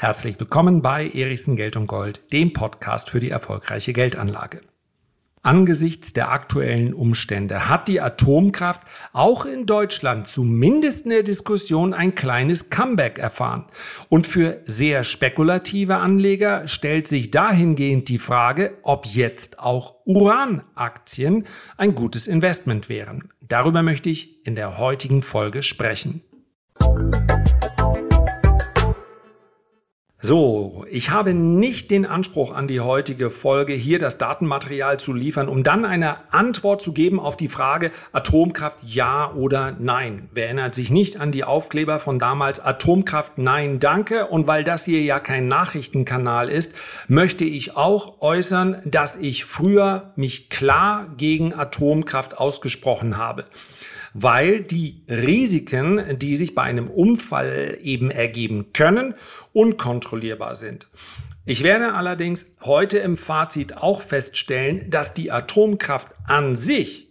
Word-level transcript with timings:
Herzlich 0.00 0.38
willkommen 0.38 0.80
bei 0.80 1.10
Erichsen 1.10 1.56
Geld 1.56 1.76
und 1.76 1.88
Gold, 1.88 2.32
dem 2.32 2.52
Podcast 2.52 3.10
für 3.10 3.18
die 3.18 3.30
erfolgreiche 3.30 3.92
Geldanlage. 3.92 4.60
Angesichts 5.42 6.12
der 6.12 6.30
aktuellen 6.30 6.94
Umstände 6.94 7.68
hat 7.68 7.88
die 7.88 8.00
Atomkraft 8.00 8.82
auch 9.12 9.44
in 9.44 9.66
Deutschland 9.66 10.28
zumindest 10.28 11.04
in 11.04 11.10
der 11.10 11.24
Diskussion 11.24 11.94
ein 11.94 12.14
kleines 12.14 12.70
Comeback 12.70 13.18
erfahren. 13.18 13.64
Und 14.08 14.28
für 14.28 14.60
sehr 14.66 15.02
spekulative 15.02 15.96
Anleger 15.96 16.68
stellt 16.68 17.08
sich 17.08 17.32
dahingehend 17.32 18.08
die 18.08 18.20
Frage, 18.20 18.78
ob 18.82 19.04
jetzt 19.04 19.58
auch 19.58 19.96
Uranaktien 20.04 21.44
ein 21.76 21.96
gutes 21.96 22.28
Investment 22.28 22.88
wären. 22.88 23.30
Darüber 23.40 23.82
möchte 23.82 24.10
ich 24.10 24.46
in 24.46 24.54
der 24.54 24.78
heutigen 24.78 25.22
Folge 25.22 25.64
sprechen. 25.64 26.22
So, 30.20 30.84
ich 30.90 31.10
habe 31.10 31.32
nicht 31.32 31.92
den 31.92 32.04
Anspruch 32.04 32.52
an 32.52 32.66
die 32.66 32.80
heutige 32.80 33.30
Folge, 33.30 33.72
hier 33.72 34.00
das 34.00 34.18
Datenmaterial 34.18 34.98
zu 34.98 35.12
liefern, 35.12 35.48
um 35.48 35.62
dann 35.62 35.84
eine 35.84 36.16
Antwort 36.32 36.82
zu 36.82 36.92
geben 36.92 37.20
auf 37.20 37.36
die 37.36 37.46
Frage 37.46 37.92
Atomkraft 38.10 38.80
ja 38.84 39.32
oder 39.32 39.76
nein. 39.78 40.28
Wer 40.34 40.46
erinnert 40.46 40.74
sich 40.74 40.90
nicht 40.90 41.20
an 41.20 41.30
die 41.30 41.44
Aufkleber 41.44 42.00
von 42.00 42.18
damals 42.18 42.58
Atomkraft 42.58 43.38
nein, 43.38 43.78
danke. 43.78 44.26
Und 44.26 44.48
weil 44.48 44.64
das 44.64 44.84
hier 44.84 45.02
ja 45.02 45.20
kein 45.20 45.46
Nachrichtenkanal 45.46 46.48
ist, 46.48 46.74
möchte 47.06 47.44
ich 47.44 47.76
auch 47.76 48.20
äußern, 48.20 48.82
dass 48.84 49.14
ich 49.14 49.44
früher 49.44 50.10
mich 50.16 50.50
klar 50.50 51.06
gegen 51.16 51.54
Atomkraft 51.54 52.38
ausgesprochen 52.38 53.18
habe 53.18 53.44
weil 54.14 54.60
die 54.60 55.02
Risiken, 55.08 56.18
die 56.18 56.36
sich 56.36 56.54
bei 56.54 56.62
einem 56.62 56.88
Unfall 56.88 57.78
eben 57.80 58.10
ergeben 58.10 58.72
können, 58.72 59.14
unkontrollierbar 59.52 60.54
sind. 60.54 60.88
Ich 61.44 61.62
werde 61.62 61.94
allerdings 61.94 62.56
heute 62.62 62.98
im 62.98 63.16
Fazit 63.16 63.76
auch 63.76 64.02
feststellen, 64.02 64.90
dass 64.90 65.14
die 65.14 65.30
Atomkraft 65.30 66.12
an 66.26 66.56
sich 66.56 67.08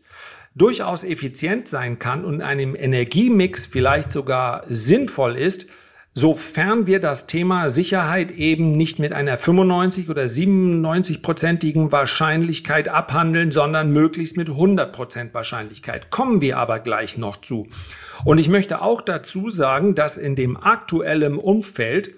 durchaus 0.54 1.04
effizient 1.04 1.68
sein 1.68 2.00
kann 2.00 2.26
und 2.26 2.36
in 2.36 2.42
einem 2.42 2.76
Energiemix 2.76 3.66
vielleicht 3.66 4.12
sogar 4.12 4.64
sinnvoll 4.68 5.36
ist, 5.36 5.68
sofern 6.18 6.88
wir 6.88 7.00
das 7.00 7.28
Thema 7.28 7.70
Sicherheit 7.70 8.32
eben 8.32 8.72
nicht 8.72 8.98
mit 8.98 9.14
einer 9.14 9.38
95 9.38 10.10
oder 10.10 10.24
97-prozentigen 10.24 11.92
Wahrscheinlichkeit 11.92 12.90
abhandeln, 12.90 13.52
sondern 13.52 13.92
möglichst 13.92 14.36
mit 14.36 14.50
100 14.50 14.92
Prozent 14.92 15.36
Wahrscheinlichkeit. 15.36 16.10
Kommen 16.10 16.42
wir 16.42 16.58
aber 16.58 16.80
gleich 16.80 17.20
noch 17.20 17.38
zu. 17.38 17.68
Und 18.26 18.40
ich 18.40 18.50
möchte 18.50 18.82
auch 18.82 19.02
dazu 19.02 19.52
sagen, 19.52 19.94
dass 19.94 20.18
in 20.18 20.36
dem 20.36 20.58
aktuellen 20.58 21.38
Umfeld, 21.38 22.16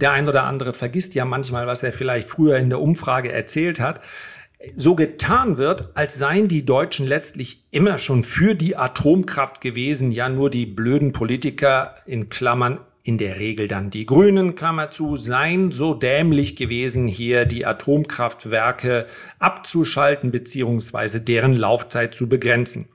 der 0.00 0.10
ein 0.10 0.28
oder 0.28 0.42
andere 0.42 0.72
vergisst 0.72 1.14
ja 1.14 1.24
manchmal, 1.24 1.68
was 1.68 1.84
er 1.84 1.92
vielleicht 1.92 2.26
früher 2.26 2.56
in 2.56 2.68
der 2.68 2.80
Umfrage 2.80 3.30
erzählt 3.30 3.78
hat, 3.78 4.00
so 4.74 4.96
getan 4.96 5.56
wird, 5.56 5.90
als 5.94 6.18
seien 6.18 6.48
die 6.48 6.64
Deutschen 6.64 7.06
letztlich 7.06 7.62
immer 7.70 7.98
schon 7.98 8.24
für 8.24 8.56
die 8.56 8.74
Atomkraft 8.76 9.60
gewesen, 9.60 10.10
ja 10.10 10.28
nur 10.28 10.50
die 10.50 10.66
blöden 10.66 11.12
Politiker 11.12 11.94
in 12.06 12.28
Klammern 12.28 12.80
in 13.06 13.18
der 13.18 13.38
Regel 13.38 13.68
dann 13.68 13.90
die 13.90 14.04
Grünen, 14.04 14.54
Klammer 14.56 14.90
zu, 14.90 15.16
seien 15.16 15.70
so 15.70 15.94
dämlich 15.94 16.56
gewesen, 16.56 17.06
hier 17.06 17.44
die 17.44 17.64
Atomkraftwerke 17.64 19.06
abzuschalten 19.38 20.32
bzw. 20.32 21.20
deren 21.20 21.54
Laufzeit 21.54 22.14
zu 22.14 22.28
begrenzen. 22.28 22.88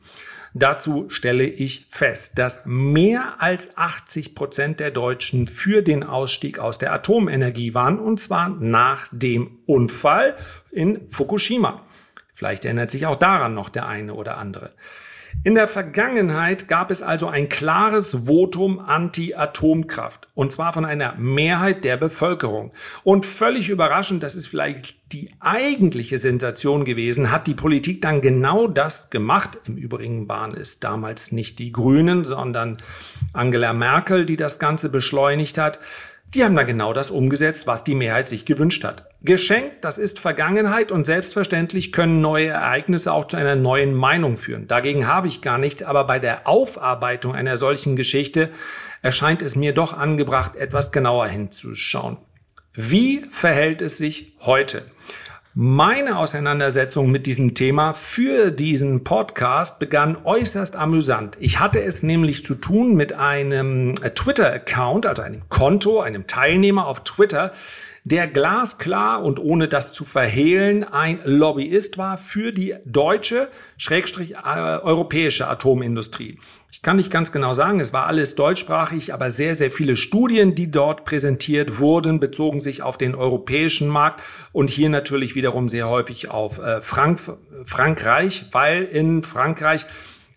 Dazu 0.54 1.10
stelle 1.10 1.46
ich 1.46 1.86
fest, 1.90 2.38
dass 2.38 2.60
mehr 2.66 3.36
als 3.40 3.78
80 3.78 4.36
Prozent 4.36 4.82
der 4.82 4.92
Deutschen 4.92 5.48
für 5.48 5.82
den 5.82 6.04
Ausstieg 6.04 6.60
aus 6.60 6.78
der 6.78 6.92
Atomenergie 6.92 7.74
waren, 7.74 7.98
und 7.98 8.20
zwar 8.20 8.50
nach 8.50 9.08
dem 9.14 9.60
Unfall 9.66 10.36
in 10.72 11.08
Fukushima. 11.10 11.82
Vielleicht 12.34 12.66
erinnert 12.66 12.92
sich 12.92 13.06
auch 13.06 13.16
daran 13.16 13.54
noch 13.54 13.70
der 13.70 13.88
eine 13.88 14.14
oder 14.14 14.38
andere. 14.38 14.72
In 15.44 15.56
der 15.56 15.68
Vergangenheit 15.68 16.68
gab 16.68 16.92
es 16.92 17.02
also 17.02 17.28
ein 17.28 17.50
klares 17.50 18.28
Votum 18.28 18.80
anti-Atomkraft 18.80 20.28
und 20.36 20.52
zwar 20.52 20.74
von 20.74 20.86
einer 20.86 21.16
Mehrheit 21.18 21.84
der 21.84 21.98
Bevölkerung. 21.98 22.72
Und 23.04 23.26
völlig 23.26 23.70
überraschend, 23.70 24.24
das 24.24 24.36
ist 24.36 24.48
vielleicht 24.48 24.96
die 25.14 25.30
eigentliche 25.40 26.18
Sensation 26.18 26.86
gewesen, 26.86 27.32
hat 27.32 27.48
die 27.48 27.54
Politik 27.54 28.02
dann 28.02 28.22
genau 28.22 28.68
das 28.68 29.10
gemacht. 29.10 29.58
Im 29.66 29.78
Übrigen 29.78 30.30
waren 30.30 30.56
es 30.56 30.80
damals 30.80 31.32
nicht 31.32 31.60
die 31.60 31.72
Grünen, 31.72 32.24
sondern 32.24 32.78
Angela 33.34 33.74
Merkel, 33.74 34.26
die 34.26 34.38
das 34.38 34.60
Ganze 34.60 34.90
beschleunigt 34.90 35.58
hat. 35.58 35.80
Die 36.34 36.46
haben 36.46 36.56
da 36.56 36.64
genau 36.64 36.94
das 36.94 37.12
umgesetzt, 37.12 37.68
was 37.68 37.84
die 37.84 37.94
Mehrheit 37.94 38.26
sich 38.26 38.46
gewünscht 38.46 38.86
hat. 38.86 39.10
Geschenkt, 39.22 39.84
das 39.84 39.98
ist 39.98 40.18
Vergangenheit 40.18 40.92
und 40.92 41.06
selbstverständlich 41.06 41.92
können 41.92 42.22
neue 42.22 42.48
Ereignisse 42.48 43.12
auch 43.12 43.28
zu 43.28 43.36
einer 43.36 43.58
neuen 43.58 43.94
Meinung 43.94 44.38
führen. 44.38 44.66
Dagegen 44.66 45.08
habe 45.08 45.28
ich 45.28 45.42
gar 45.42 45.58
nichts, 45.58 45.84
aber 45.84 46.06
bei 46.06 46.20
der 46.20 46.48
Aufarbeitung 46.48 47.36
einer 47.36 47.58
solchen 47.58 47.98
Geschichte 47.98 48.50
erscheint 49.02 49.42
es 49.42 49.58
mir 49.58 49.74
doch 49.74 49.92
angebracht, 49.92 50.56
etwas 50.56 50.94
genauer 50.94 51.28
hinzuschauen. 51.28 52.18
Wie 52.74 53.24
verhält 53.30 53.82
es 53.82 53.98
sich 53.98 54.34
heute? 54.40 54.84
Meine 55.54 56.18
Auseinandersetzung 56.18 57.12
mit 57.12 57.28
diesem 57.28 57.56
Thema 57.56 57.94
für 57.94 58.52
diesen 58.52 59.04
Podcast 59.04 59.80
begann 59.80 60.16
äußerst 60.24 60.78
amüsant. 60.78 61.36
Ich 61.42 61.60
hatte 61.60 61.84
es 61.84 62.04
nämlich 62.04 62.46
zu 62.46 62.56
tun 62.56 62.96
mit 62.96 63.12
einem 63.12 63.96
Twitter-Account, 63.96 65.06
also 65.06 65.22
einem 65.22 65.42
Konto, 65.50 66.00
einem 66.00 66.26
Teilnehmer 66.26 66.88
auf 66.88 67.04
Twitter, 67.04 67.52
der 68.04 68.28
glasklar 68.28 69.24
und 69.24 69.40
ohne 69.40 69.68
das 69.68 69.94
zu 69.94 70.06
verhehlen 70.06 70.84
ein 70.84 71.20
Lobbyist 71.24 71.98
war 71.98 72.18
für 72.18 72.52
die 72.52 72.76
deutsche, 72.86 73.48
schrägstrich 73.78 74.36
äh, 74.36 74.80
europäische 74.82 75.48
Atomindustrie. 75.48 76.40
Ich 76.72 76.82
kann 76.82 76.96
nicht 76.96 77.12
ganz 77.12 77.32
genau 77.32 77.54
sagen, 77.54 77.80
es 77.80 77.94
war 77.94 78.08
alles 78.08 78.34
deutschsprachig, 78.36 79.14
aber 79.14 79.30
sehr, 79.30 79.56
sehr 79.56 79.70
viele 79.70 79.98
Studien, 79.98 80.56
die 80.56 80.72
dort 80.72 81.06
präsentiert 81.06 81.80
wurden, 81.80 82.20
bezogen 82.20 82.60
sich 82.60 82.82
auf 82.82 82.98
den 82.98 83.14
europäischen 83.14 83.88
Markt 83.88 84.24
und 84.52 84.70
hier 84.70 84.90
natürlich 84.90 85.36
wiederum 85.36 85.70
sehr 85.70 85.88
häufig 85.88 86.30
auf 86.30 86.60
äh, 86.60 86.82
Frank 86.82 87.20
Frankreich, 87.66 88.46
weil 88.52 88.84
in 88.84 89.22
Frankreich 89.22 89.86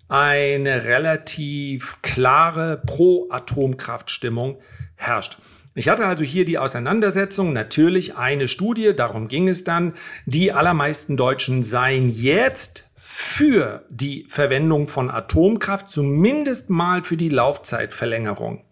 eine 0.08 0.84
relativ 0.84 1.98
klare 2.02 2.82
Pro-Atomkraftstimmung 2.84 4.58
herrscht. 4.96 5.38
Ich 5.76 5.88
hatte 5.88 6.06
also 6.06 6.22
hier 6.22 6.44
die 6.44 6.58
Auseinandersetzung, 6.58 7.52
natürlich 7.52 8.16
eine 8.16 8.46
Studie, 8.46 8.92
darum 8.94 9.26
ging 9.26 9.48
es 9.48 9.64
dann, 9.64 9.94
die 10.24 10.52
allermeisten 10.52 11.16
Deutschen 11.16 11.64
seien 11.64 12.08
jetzt 12.08 12.92
für 12.96 13.84
die 13.90 14.24
Verwendung 14.28 14.86
von 14.86 15.10
Atomkraft, 15.10 15.88
zumindest 15.88 16.70
mal 16.70 17.02
für 17.02 17.16
die 17.16 17.28
Laufzeitverlängerung. 17.28 18.62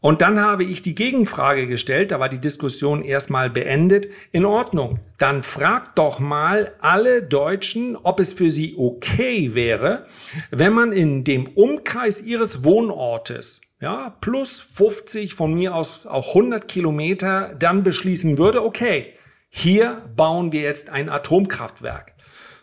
Und 0.00 0.20
dann 0.20 0.40
habe 0.40 0.64
ich 0.64 0.82
die 0.82 0.96
Gegenfrage 0.96 1.68
gestellt, 1.68 2.10
da 2.10 2.18
war 2.18 2.28
die 2.28 2.40
Diskussion 2.40 3.02
erstmal 3.02 3.48
beendet. 3.48 4.08
In 4.32 4.44
Ordnung, 4.44 4.98
dann 5.18 5.44
fragt 5.44 5.96
doch 5.96 6.18
mal 6.18 6.72
alle 6.80 7.22
Deutschen, 7.22 7.96
ob 7.96 8.18
es 8.18 8.32
für 8.32 8.50
sie 8.50 8.74
okay 8.76 9.54
wäre, 9.54 10.06
wenn 10.50 10.72
man 10.72 10.92
in 10.92 11.22
dem 11.22 11.46
Umkreis 11.46 12.20
ihres 12.20 12.64
Wohnortes 12.64 13.60
ja, 13.80 14.16
plus 14.20 14.58
50, 14.58 15.34
von 15.34 15.54
mir 15.54 15.74
aus 15.74 16.06
auch 16.06 16.28
100 16.28 16.66
Kilometer, 16.66 17.54
dann 17.58 17.82
beschließen 17.82 18.38
würde, 18.38 18.64
okay, 18.64 19.12
hier 19.48 20.02
bauen 20.16 20.52
wir 20.52 20.62
jetzt 20.62 20.90
ein 20.90 21.08
Atomkraftwerk. 21.08 22.14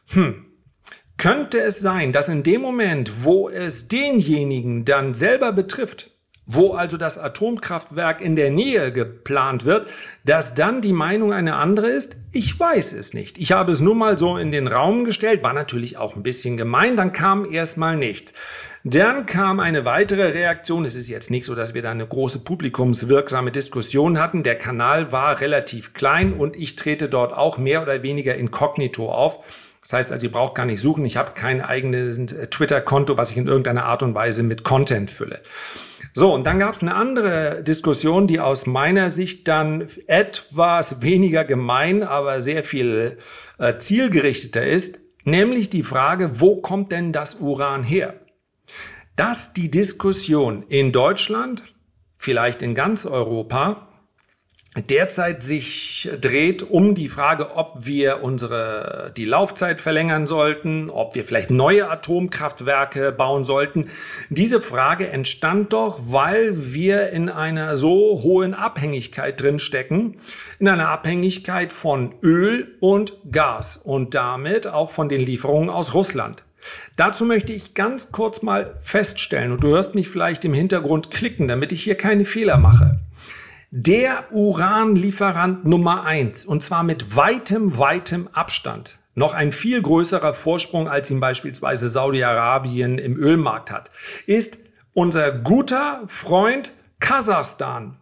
Hm. 0.10 0.46
Könnte 1.18 1.62
es 1.62 1.80
sein, 1.80 2.12
dass 2.12 2.28
in 2.30 2.44
dem 2.44 2.62
Moment, 2.62 3.24
wo 3.24 3.48
es 3.48 3.88
denjenigen 3.88 4.84
dann 4.84 5.14
selber 5.14 5.52
betrifft, 5.52 6.10
wo 6.46 6.74
also 6.74 6.98
das 6.98 7.18
Atomkraftwerk 7.18 8.20
in 8.20 8.36
der 8.36 8.50
Nähe 8.50 8.92
geplant 8.92 9.64
wird, 9.64 9.88
dass 10.26 10.56
dann 10.56 10.82
die 10.82 10.92
Meinung 10.92 11.32
eine 11.32 11.56
andere 11.56 11.88
ist? 11.88 12.18
Ich 12.34 12.60
weiß 12.60 12.92
es 12.94 13.14
nicht. 13.14 13.38
Ich 13.38 13.52
habe 13.54 13.72
es 13.72 13.80
nur 13.80 13.96
mal 13.96 14.18
so 14.18 14.38
in 14.38 14.52
den 14.52 14.68
Raum 14.68 15.06
gestellt, 15.06 15.44
war 15.44 15.54
natürlich 15.54 15.98
auch 15.98 16.16
ein 16.16 16.24
bisschen 16.24 16.58
gemein, 16.58 16.98
dann 16.98 17.14
kam 17.14 17.50
erstmal 17.50 17.96
nichts. 17.96 18.34
Dann 18.86 19.26
kam 19.26 19.62
eine 19.62 19.86
weitere 19.86 20.34
Reaktion. 20.34 20.84
Es 20.84 20.96
ist 20.96 21.08
jetzt 21.08 21.32
nicht 21.32 21.46
so, 21.46 21.56
dass 21.56 21.74
wir 21.74 21.82
da 21.82 21.92
eine 21.92 22.06
große 22.06 22.40
publikumswirksame 22.40 23.50
Diskussion 23.50 24.20
hatten. 24.20 24.44
Der 24.44 24.58
Kanal 24.58 25.14
war 25.14 25.40
relativ 25.40 25.94
klein 25.94 26.34
und 26.34 26.58
ich 26.58 26.76
trete 26.76 27.08
dort 27.08 27.34
auch 27.34 27.58
mehr 27.58 27.82
oder 27.82 28.04
weniger 28.04 28.36
inkognito 28.36 29.10
auf. 29.10 29.40
Das 29.82 29.94
heißt 29.94 30.12
also, 30.12 30.26
ihr 30.26 30.32
braucht 30.34 30.56
gar 30.56 30.66
nicht 30.66 30.82
suchen. 30.82 31.06
Ich 31.06 31.16
habe 31.16 31.32
kein 31.34 31.62
eigenes 31.62 32.18
Twitter-Konto, 32.50 33.16
was 33.18 33.32
ich 33.32 33.38
in 33.38 33.48
irgendeiner 33.48 33.86
Art 33.86 34.04
und 34.04 34.16
Weise 34.16 34.44
mit 34.44 34.66
Content 34.66 35.10
fülle. 35.10 35.40
So, 36.12 36.34
und 36.34 36.46
dann 36.46 36.60
gab 36.60 36.74
es 36.74 36.82
eine 36.82 36.94
andere 36.94 37.64
Diskussion, 37.64 38.28
die 38.28 38.42
aus 38.42 38.66
meiner 38.66 39.10
Sicht 39.10 39.48
dann 39.48 39.88
etwas 40.08 41.02
weniger 41.02 41.46
gemein, 41.46 42.04
aber 42.04 42.42
sehr 42.42 42.66
viel 42.66 43.18
äh, 43.60 43.78
zielgerichteter 43.78 44.66
ist, 44.66 45.00
nämlich 45.24 45.70
die 45.70 45.84
Frage, 45.84 46.42
wo 46.42 46.58
kommt 46.58 46.92
denn 46.92 47.14
das 47.14 47.36
Uran 47.36 47.84
her? 47.84 48.14
Dass 49.16 49.54
die 49.54 49.70
Diskussion 49.70 50.64
in 50.70 50.92
Deutschland, 50.92 51.64
vielleicht 52.18 52.62
in 52.62 52.76
ganz 52.76 53.06
Europa, 53.06 53.88
derzeit 54.76 55.44
sich 55.44 56.10
dreht 56.20 56.64
um 56.64 56.96
die 56.96 57.10
Frage, 57.10 57.56
ob 57.56 57.86
wir 57.86 58.24
unsere, 58.24 59.12
die 59.16 59.26
Laufzeit 59.26 59.80
verlängern 59.80 60.26
sollten, 60.26 60.90
ob 60.90 61.14
wir 61.14 61.24
vielleicht 61.24 61.52
neue 61.52 61.90
Atomkraftwerke 61.90 63.12
bauen 63.12 63.46
sollten. 63.46 63.90
Diese 64.30 64.62
Frage 64.62 65.10
entstand 65.10 65.74
doch, 65.74 66.00
weil 66.08 66.74
wir 66.74 67.10
in 67.12 67.30
einer 67.30 67.76
so 67.76 68.22
hohen 68.24 68.56
Abhängigkeit 68.56 69.40
drin 69.40 69.60
stecken, 69.60 70.18
in 70.60 70.68
einer 70.68 70.90
Abhängigkeit 70.90 71.72
von 71.72 72.16
Öl 72.24 72.76
und 72.80 73.14
Gas 73.32 73.78
und 73.78 74.16
damit 74.16 74.66
auch 74.66 74.90
von 74.90 75.08
den 75.08 75.22
Lieferungen 75.22 75.70
aus 75.70 75.94
Russland. 75.94 76.44
Dazu 76.96 77.26
möchte 77.26 77.54
ich 77.54 77.74
ganz 77.74 78.12
kurz 78.12 78.42
mal 78.42 78.76
feststellen, 78.82 79.52
und 79.52 79.64
du 79.64 79.70
hörst 79.70 79.96
mich 79.96 80.10
vielleicht 80.10 80.46
im 80.46 80.54
Hintergrund 80.54 81.12
klicken, 81.12 81.48
damit 81.48 81.72
ich 81.72 81.84
hier 81.84 81.96
keine 81.96 82.26
Fehler 82.26 82.58
mache 82.58 83.00
der 83.76 84.32
Uranlieferant 84.32 85.66
Nummer 85.66 86.04
eins 86.04 86.46
und 86.46 86.62
zwar 86.62 86.84
mit 86.84 87.16
weitem, 87.16 87.80
weitem 87.80 88.30
Abstand. 88.32 89.00
Noch 89.16 89.34
ein 89.34 89.52
viel 89.52 89.82
größerer 89.82 90.36
Vorsprung, 90.36 90.88
als 90.88 91.10
ihn 91.10 91.20
beispielsweise 91.20 91.88
Saudi-Arabien 91.88 93.00
im 93.00 93.18
Ölmarkt 93.18 93.72
hat, 93.72 93.90
ist 94.28 94.60
unser 94.94 95.32
guter 95.32 96.04
Freund 96.06 96.72
Kasachstan. 97.00 97.98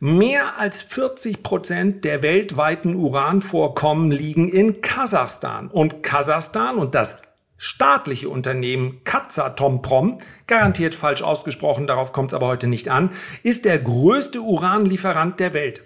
Mehr 0.00 0.58
als 0.58 0.82
40 0.82 1.44
Prozent 1.44 2.04
der 2.04 2.24
weltweiten 2.24 2.96
Uranvorkommen 2.96 4.10
liegen 4.10 4.48
in 4.48 4.80
Kasachstan. 4.80 5.68
Und 5.68 6.02
Kasachstan, 6.02 6.74
und 6.74 6.96
das 6.96 7.22
staatliche 7.58 8.28
Unternehmen 8.30 9.02
Kazatomprom, 9.04 10.18
garantiert 10.46 10.94
falsch 10.94 11.22
ausgesprochen, 11.22 11.86
darauf 11.86 12.12
kommt 12.12 12.30
es 12.30 12.34
aber 12.34 12.46
heute 12.46 12.68
nicht 12.68 12.88
an, 12.88 13.10
ist 13.42 13.66
der 13.66 13.78
größte 13.78 14.40
Uranlieferant 14.40 15.38
der 15.40 15.52
Welt. 15.52 15.82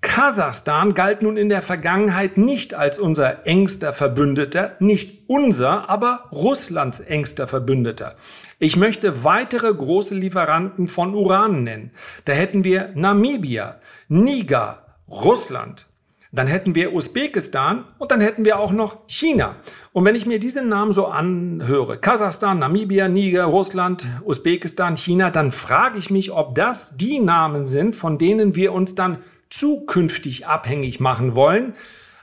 Kasachstan 0.00 0.94
galt 0.94 1.22
nun 1.22 1.36
in 1.36 1.48
der 1.48 1.60
Vergangenheit 1.60 2.38
nicht 2.38 2.72
als 2.72 3.00
unser 3.00 3.46
engster 3.46 3.92
Verbündeter, 3.92 4.76
nicht 4.78 5.28
unser, 5.28 5.90
aber 5.90 6.28
Russlands 6.30 7.00
engster 7.00 7.48
Verbündeter. 7.48 8.14
Ich 8.60 8.76
möchte 8.76 9.24
weitere 9.24 9.74
große 9.74 10.14
Lieferanten 10.14 10.86
von 10.86 11.14
Uran 11.14 11.64
nennen. 11.64 11.90
Da 12.26 12.32
hätten 12.32 12.62
wir 12.62 12.90
Namibia, 12.94 13.80
Niger, 14.08 14.84
Russland, 15.08 15.87
dann 16.32 16.46
hätten 16.46 16.74
wir 16.74 16.92
Usbekistan 16.92 17.84
und 17.98 18.10
dann 18.10 18.20
hätten 18.20 18.44
wir 18.44 18.58
auch 18.58 18.72
noch 18.72 19.06
China. 19.06 19.56
Und 19.92 20.04
wenn 20.04 20.14
ich 20.14 20.26
mir 20.26 20.38
diese 20.38 20.62
Namen 20.62 20.92
so 20.92 21.06
anhöre, 21.06 21.98
Kasachstan, 21.98 22.58
Namibia, 22.58 23.08
Niger, 23.08 23.44
Russland, 23.44 24.06
Usbekistan, 24.24 24.96
China, 24.96 25.30
dann 25.30 25.52
frage 25.52 25.98
ich 25.98 26.10
mich, 26.10 26.30
ob 26.30 26.54
das 26.54 26.96
die 26.96 27.18
Namen 27.18 27.66
sind, 27.66 27.94
von 27.94 28.18
denen 28.18 28.54
wir 28.54 28.72
uns 28.72 28.94
dann 28.94 29.18
zukünftig 29.48 30.46
abhängig 30.46 31.00
machen 31.00 31.34
wollen. 31.34 31.74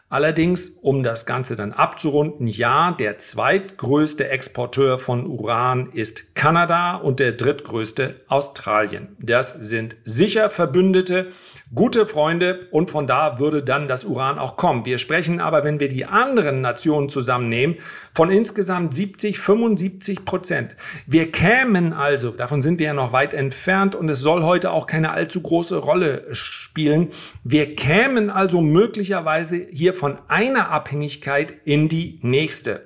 Allerdings, 0.08 0.70
um 0.70 1.02
das 1.02 1.26
Ganze 1.26 1.56
dann 1.56 1.74
abzurunden, 1.74 2.46
ja, 2.46 2.92
der 2.92 3.18
zweitgrößte 3.18 4.30
Exporteur 4.30 5.00
von 5.00 5.26
Uran 5.26 5.90
ist 5.94 6.36
Kanada 6.36 6.96
und 6.96 7.20
der 7.20 7.32
drittgrößte 7.32 8.22
Australien. 8.28 9.18
Das 9.20 9.54
sind 9.56 9.96
sicher 10.06 10.52
Verbündete 10.52 11.32
gute 11.74 12.06
Freunde 12.06 12.68
und 12.72 12.92
von 12.92 13.08
da 13.08 13.40
würde 13.40 13.64
dann 13.64 13.88
das 13.88 14.06
Uran 14.06 14.38
auch 14.38 14.56
kommen. 14.56 14.86
Wir 14.86 14.98
sprechen 14.98 15.40
aber, 15.40 15.64
wenn 15.64 15.80
wir 15.80 15.90
die 15.90 16.06
anderen 16.06 16.62
Nationen 16.62 17.10
zusammennehmen, 17.10 17.78
von 18.14 18.30
insgesamt 18.30 18.94
70, 18.94 19.40
75 19.40 20.26
Prozent. 20.26 20.76
Wir 21.08 21.32
kämen 21.32 21.94
also, 21.94 22.32
davon 22.32 22.62
sind 22.62 22.80
wir 22.80 22.88
ja 22.88 22.94
noch 22.94 23.14
weit 23.14 23.34
entfernt 23.34 23.96
und 23.96 24.10
es 24.10 24.20
soll 24.20 24.44
heute 24.44 24.72
auch 24.72 24.86
keine 24.86 25.12
allzu 25.12 25.42
große 25.42 25.78
Rolle 25.78 26.28
spielen, 26.34 27.10
wir 27.44 27.76
kämen 27.76 28.30
also 28.30 28.62
möglicherweise 28.62 29.56
hier 29.56 29.94
von 29.94 30.18
einer 30.28 30.70
Abhängigkeit 30.70 31.54
in 31.66 31.88
die 31.88 32.20
nächste. 32.22 32.84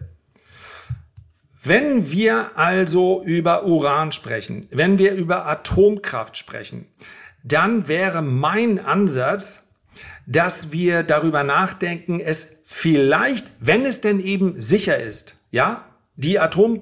Wenn 1.62 2.10
wir 2.10 2.52
also 2.56 3.22
über 3.26 3.66
Uran 3.66 4.14
sprechen, 4.14 4.66
wenn 4.72 4.98
wir 4.98 5.12
über 5.12 5.46
Atomkraft 5.46 6.38
sprechen, 6.38 6.86
dann 7.44 7.88
wäre 7.88 8.22
mein 8.22 8.84
Ansatz, 8.84 9.64
dass 10.28 10.72
wir 10.72 11.04
darüber 11.04 11.44
nachdenken, 11.44 12.20
es 12.20 12.64
vielleicht, 12.66 13.52
wenn 13.60 13.86
es 13.86 14.02
denn 14.02 14.20
eben 14.20 14.60
sicher 14.62 14.98
ist, 14.98 15.36
ja, 15.52 15.86
die 16.16 16.40
Atom 16.40 16.82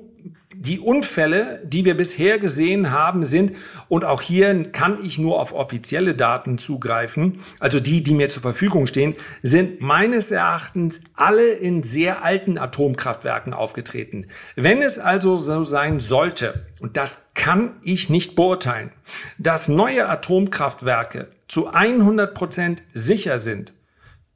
die 0.60 0.80
Unfälle, 0.80 1.62
die 1.64 1.86
wir 1.86 1.96
bisher 1.96 2.40
gesehen 2.40 2.92
haben, 2.92 3.24
sind, 3.24 3.54
und 3.90 4.06
auch 4.06 4.22
hier 4.22 4.64
kann 4.72 4.98
ich 5.04 5.20
nur 5.20 5.40
auf 5.40 5.54
offizielle 5.54 6.16
Daten 6.16 6.58
zugreifen, 6.58 7.40
also 7.60 7.80
die, 7.80 8.02
die 8.02 8.14
mir 8.14 8.28
zur 8.28 8.42
Verfügung 8.42 8.88
stehen, 8.88 9.16
sind 9.44 9.82
meines 9.82 10.32
Erachtens 10.32 11.02
alle 11.14 11.50
in 11.50 11.84
sehr 11.84 12.24
alten 12.24 12.58
Atomkraftwerken 12.58 13.54
aufgetreten. 13.54 14.26
Wenn 14.56 14.82
es 14.82 14.98
also 14.98 15.36
so 15.36 15.62
sein 15.62 16.00
sollte, 16.00 16.66
und 16.80 16.98
das 16.98 17.32
kann 17.36 17.72
ich 17.84 18.10
nicht 18.10 18.36
beurteilen, 18.36 18.92
dass 19.38 19.68
neue 19.68 20.10
Atomkraftwerke 20.10 21.28
zu 21.48 21.68
100 21.68 22.34
Prozent 22.34 22.84
sicher 22.94 23.38
sind, 23.38 23.74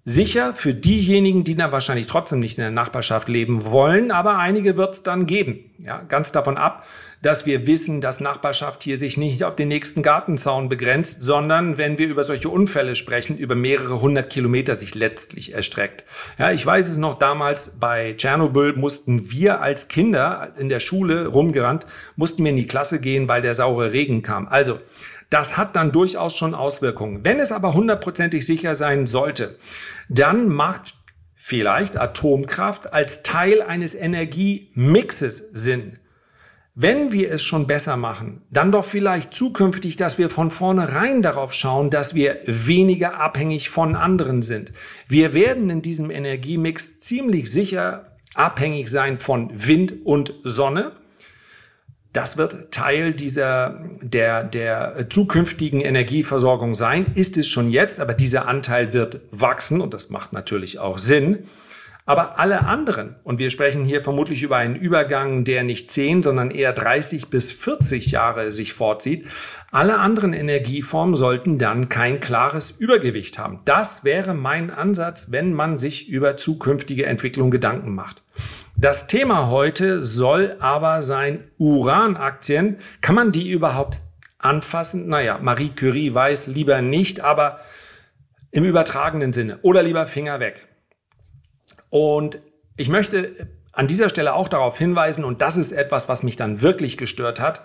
Sicher 0.04 0.56
für 0.56 0.74
diejenigen, 0.74 1.44
die 1.44 1.56
dann 1.56 1.72
wahrscheinlich 1.72 2.08
trotzdem 2.08 2.40
nicht 2.40 2.58
in 2.58 2.64
der 2.64 2.72
Nachbarschaft 2.72 3.30
leben 3.30 3.66
wollen, 3.66 4.10
aber 4.10 4.40
einige 4.40 4.76
wird 4.76 4.96
es 4.96 5.04
dann 5.04 5.28
geben. 5.28 5.72
Ja, 5.78 6.02
ganz 6.08 6.32
davon 6.32 6.58
ab, 6.58 6.86
dass 7.22 7.46
wir 7.46 7.68
wissen, 7.68 8.02
dass 8.02 8.20
Nachbarschaft 8.20 8.82
hier 8.82 8.98
sich 8.98 9.16
nicht 9.16 9.44
auf 9.44 9.56
den 9.56 9.68
nächsten 9.68 10.02
Gartenzaun 10.02 10.70
begrenzt, 10.70 11.22
sondern 11.22 11.78
wenn 11.78 12.00
wir 12.00 12.08
über 12.08 12.24
solche 12.24 12.50
Unfälle 12.50 12.96
sprechen, 12.96 13.38
über 13.38 13.54
mehrere 13.54 14.02
hundert 14.02 14.32
Kilometer 14.32 14.74
sich 14.74 14.96
letztlich 14.96 15.54
erstreckt. 15.54 16.04
Ja, 16.40 16.52
ich 16.52 16.66
weiß 16.66 16.88
es 16.88 16.98
noch 16.98 17.20
damals 17.20 17.80
bei 17.80 18.14
Tschernobyl 18.18 18.74
mussten 18.74 19.30
wir 19.30 19.62
als 19.62 19.88
Kinder 19.88 20.52
in 20.58 20.70
der 20.70 20.80
Schule 20.80 21.28
rumgerannt, 21.28 21.86
mussten 22.16 22.44
wir 22.44 22.50
in 22.50 22.58
die 22.58 22.68
Klasse 22.68 23.00
gehen, 23.00 23.28
weil 23.28 23.44
der 23.44 23.54
saure 23.54 23.92
Regen 23.92 24.24
kam. 24.24 24.48
Also, 24.48 24.80
das 25.32 25.58
hat 25.58 25.76
dann 25.76 25.92
durchaus 25.92 26.36
schon 26.36 26.54
Auswirkungen. 26.54 27.26
Wenn 27.26 27.40
es 27.40 27.52
aber 27.52 27.74
hundertprozentig 27.74 28.46
sicher 28.46 28.76
sein 28.76 29.08
sollte, 29.08 29.58
dann 30.10 30.48
macht 30.50 30.94
vielleicht 31.36 31.98
Atomkraft 31.98 32.94
als 32.94 33.24
Teil 33.24 33.62
eines 33.62 33.96
Energiemixes 33.96 35.50
Sinn. 35.54 35.98
Wenn 36.76 37.12
wir 37.12 37.32
es 37.32 37.42
schon 37.42 37.66
besser 37.66 37.98
machen, 37.98 38.44
dann 38.50 38.72
doch 38.72 38.86
vielleicht 38.86 39.34
zukünftig, 39.34 39.96
dass 39.96 40.18
wir 40.18 40.30
von 40.30 40.52
vornherein 40.52 41.22
darauf 41.22 41.54
schauen, 41.54 41.90
dass 41.90 42.14
wir 42.14 42.40
weniger 42.46 43.20
abhängig 43.20 43.70
von 43.70 43.96
anderen 43.96 44.42
sind. 44.42 44.72
Wir 45.08 45.34
werden 45.34 45.70
in 45.70 45.82
diesem 45.82 46.12
Energiemix 46.12 47.00
ziemlich 47.00 47.52
sicher 47.52 48.16
abhängig 48.36 48.90
sein 48.90 49.18
von 49.20 49.50
Wind 49.54 50.06
und 50.06 50.34
Sonne. 50.44 50.94
Das 52.14 52.36
wird 52.36 52.72
Teil 52.72 53.14
dieser, 53.14 53.82
der, 54.02 54.44
der 54.44 55.10
zukünftigen 55.10 55.80
Energieversorgung 55.80 56.74
sein, 56.74 57.06
ist 57.16 57.38
es 57.38 57.48
schon 57.48 57.70
jetzt, 57.70 58.00
aber 58.00 58.14
dieser 58.14 58.48
Anteil 58.48 58.92
wird 58.92 59.22
wachsen 59.32 59.80
und 59.80 59.94
das 59.94 60.10
macht 60.10 60.34
natürlich 60.34 60.80
auch 60.80 60.98
Sinn. 60.98 61.46
Aber 62.06 62.40
alle 62.40 62.66
anderen, 62.66 63.16
und 63.24 63.40
wir 63.40 63.50
sprechen 63.50 63.86
hier 63.86 64.02
vermutlich 64.02 64.44
über 64.44 64.58
einen 64.58 64.76
Übergang, 64.76 65.44
der 65.46 65.64
nicht 65.64 65.90
10, 65.90 66.24
sondern 66.24 66.52
eher 66.52 66.74
30 66.74 67.28
bis 67.28 67.52
40 67.52 68.12
Jahre 68.12 68.52
sich 68.52 68.74
vorzieht, 68.74 69.26
alle 69.72 70.00
anderen 70.00 70.34
Energieformen 70.34 71.16
sollten 71.16 71.58
dann 71.58 71.88
kein 71.88 72.20
klares 72.20 72.72
Übergewicht 72.72 73.40
haben. 73.40 73.62
Das 73.64 74.04
wäre 74.04 74.34
mein 74.34 74.70
Ansatz, 74.72 75.32
wenn 75.32 75.54
man 75.54 75.78
sich 75.78 76.10
über 76.10 76.36
zukünftige 76.36 77.06
Entwicklung 77.06 77.52
Gedanken 77.52 77.96
macht. 77.96 78.24
Das 78.82 79.06
Thema 79.06 79.52
heute 79.52 80.02
soll 80.02 80.56
aber 80.60 81.04
sein 81.04 81.52
Uranaktien. 81.60 82.78
Kann 83.02 83.14
man 83.14 83.32
die 83.32 83.52
überhaupt 83.52 84.00
anfassen? 84.40 85.08
Naja, 85.08 85.38
Marie 85.40 85.70
Curie 85.70 86.16
weiß 86.16 86.48
lieber 86.48 86.82
nicht, 86.82 87.20
aber 87.20 87.60
im 88.50 88.66
übertragenen 88.66 89.34
Sinne 89.34 89.60
oder 89.62 89.84
lieber 89.84 90.08
Finger 90.08 90.40
weg. 90.40 90.68
Und 91.92 92.40
ich 92.76 92.90
möchte 92.90 93.30
an 93.72 93.86
dieser 93.86 94.10
Stelle 94.10 94.34
auch 94.34 94.50
darauf 94.50 94.80
hinweisen, 94.80 95.26
und 95.26 95.44
das 95.44 95.58
ist 95.58 95.72
etwas, 95.72 96.10
was 96.10 96.24
mich 96.24 96.36
dann 96.36 96.64
wirklich 96.64 96.98
gestört 96.98 97.40
hat 97.40 97.62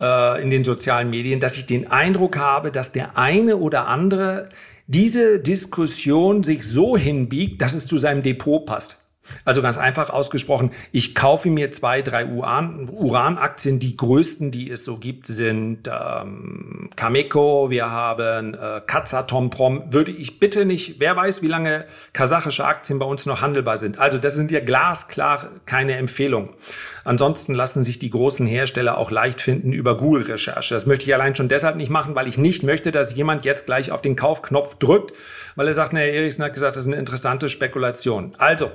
äh, 0.00 0.42
in 0.42 0.50
den 0.50 0.64
sozialen 0.64 1.08
Medien, 1.08 1.38
dass 1.38 1.56
ich 1.56 1.66
den 1.66 1.88
Eindruck 1.88 2.36
habe, 2.36 2.72
dass 2.72 2.90
der 2.90 3.16
eine 3.16 3.58
oder 3.58 3.86
andere 3.86 4.48
diese 4.88 5.38
Diskussion 5.38 6.42
sich 6.42 6.64
so 6.64 6.96
hinbiegt, 6.96 7.62
dass 7.62 7.74
es 7.74 7.86
zu 7.86 7.96
seinem 7.96 8.22
Depot 8.22 8.66
passt. 8.66 9.07
Also 9.44 9.62
ganz 9.62 9.78
einfach 9.78 10.10
ausgesprochen, 10.10 10.70
ich 10.92 11.14
kaufe 11.14 11.48
mir 11.48 11.70
zwei, 11.70 12.02
drei 12.02 12.26
Uranaktien. 12.26 13.78
Die 13.78 13.96
größten, 13.96 14.50
die 14.50 14.70
es 14.70 14.84
so 14.84 14.96
gibt, 14.96 15.26
sind 15.26 15.88
ähm, 15.88 16.90
Cameco, 16.96 17.70
wir 17.70 17.90
haben 17.90 18.54
äh, 18.54 18.80
Kazatomprom. 18.86 19.92
Würde 19.92 20.10
ich 20.10 20.40
bitte 20.40 20.64
nicht, 20.64 21.00
wer 21.00 21.16
weiß, 21.16 21.42
wie 21.42 21.48
lange 21.48 21.84
kasachische 22.12 22.64
Aktien 22.64 22.98
bei 22.98 23.06
uns 23.06 23.26
noch 23.26 23.40
handelbar 23.40 23.76
sind. 23.76 23.98
Also 23.98 24.18
das 24.18 24.34
sind 24.34 24.50
ja 24.50 24.60
glasklar 24.60 25.48
keine 25.66 25.96
Empfehlungen. 25.96 26.50
Ansonsten 27.08 27.54
lassen 27.54 27.84
sich 27.84 27.98
die 27.98 28.10
großen 28.10 28.46
Hersteller 28.46 28.98
auch 28.98 29.10
leicht 29.10 29.40
finden 29.40 29.72
über 29.72 29.96
Google-Recherche. 29.96 30.74
Das 30.74 30.84
möchte 30.84 31.06
ich 31.06 31.14
allein 31.14 31.34
schon 31.34 31.48
deshalb 31.48 31.76
nicht 31.76 31.90
machen, 31.90 32.14
weil 32.14 32.28
ich 32.28 32.36
nicht 32.36 32.62
möchte, 32.62 32.92
dass 32.92 33.14
jemand 33.14 33.46
jetzt 33.46 33.64
gleich 33.64 33.92
auf 33.92 34.02
den 34.02 34.14
Kaufknopf 34.14 34.74
drückt, 34.74 35.14
weil 35.56 35.66
er 35.66 35.72
sagt, 35.72 35.94
na, 35.94 36.00
Herr 36.00 36.12
Erichsen 36.12 36.44
hat 36.44 36.52
gesagt, 36.52 36.76
das 36.76 36.84
ist 36.84 36.88
eine 36.92 36.96
interessante 37.00 37.48
Spekulation. 37.48 38.32
Also, 38.36 38.70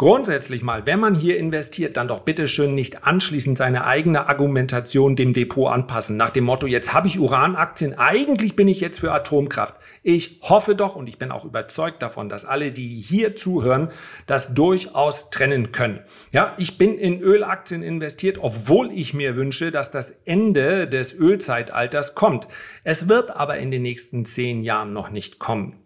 Grundsätzlich 0.00 0.62
mal, 0.62 0.86
wenn 0.86 0.98
man 0.98 1.14
hier 1.14 1.36
investiert, 1.36 1.98
dann 1.98 2.08
doch 2.08 2.20
bitte 2.20 2.48
schön 2.48 2.74
nicht 2.74 3.04
anschließend 3.04 3.58
seine 3.58 3.84
eigene 3.84 4.30
Argumentation 4.30 5.14
dem 5.14 5.34
Depot 5.34 5.70
anpassen. 5.70 6.16
Nach 6.16 6.30
dem 6.30 6.44
Motto, 6.44 6.66
jetzt 6.66 6.94
habe 6.94 7.06
ich 7.06 7.20
Uranaktien, 7.20 7.98
eigentlich 7.98 8.56
bin 8.56 8.66
ich 8.66 8.80
jetzt 8.80 9.00
für 9.00 9.12
Atomkraft. 9.12 9.74
Ich 10.02 10.40
hoffe 10.40 10.74
doch 10.74 10.96
und 10.96 11.06
ich 11.06 11.18
bin 11.18 11.30
auch 11.30 11.44
überzeugt 11.44 12.00
davon, 12.00 12.30
dass 12.30 12.46
alle, 12.46 12.72
die 12.72 12.88
hier 12.88 13.36
zuhören, 13.36 13.90
das 14.26 14.54
durchaus 14.54 15.28
trennen 15.28 15.70
können. 15.70 16.00
Ja, 16.32 16.54
ich 16.56 16.78
bin 16.78 16.96
in 16.96 17.20
Ölaktien 17.20 17.82
investiert, 17.82 18.38
obwohl 18.40 18.90
ich 18.92 19.12
mir 19.12 19.36
wünsche, 19.36 19.70
dass 19.70 19.90
das 19.90 20.22
Ende 20.24 20.88
des 20.88 21.12
Ölzeitalters 21.12 22.14
kommt. 22.14 22.48
Es 22.84 23.06
wird 23.06 23.36
aber 23.36 23.58
in 23.58 23.70
den 23.70 23.82
nächsten 23.82 24.24
zehn 24.24 24.62
Jahren 24.62 24.94
noch 24.94 25.10
nicht 25.10 25.38
kommen. 25.38 25.79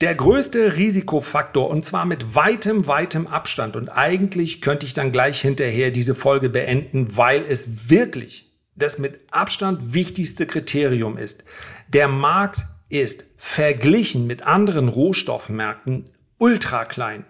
Der 0.00 0.14
größte 0.14 0.76
Risikofaktor 0.76 1.68
und 1.68 1.84
zwar 1.84 2.04
mit 2.04 2.36
weitem, 2.36 2.86
weitem 2.86 3.26
Abstand 3.26 3.74
und 3.74 3.88
eigentlich 3.88 4.60
könnte 4.60 4.86
ich 4.86 4.94
dann 4.94 5.10
gleich 5.10 5.40
hinterher 5.40 5.90
diese 5.90 6.14
Folge 6.14 6.48
beenden, 6.48 7.16
weil 7.16 7.44
es 7.48 7.90
wirklich 7.90 8.52
das 8.76 8.98
mit 8.98 9.18
Abstand 9.32 9.94
wichtigste 9.94 10.46
Kriterium 10.46 11.18
ist. 11.18 11.44
Der 11.88 12.06
Markt 12.06 12.64
ist 12.88 13.34
verglichen 13.38 14.28
mit 14.28 14.42
anderen 14.42 14.88
Rohstoffmärkten 14.88 16.10
ultra 16.38 16.84
klein. 16.84 17.24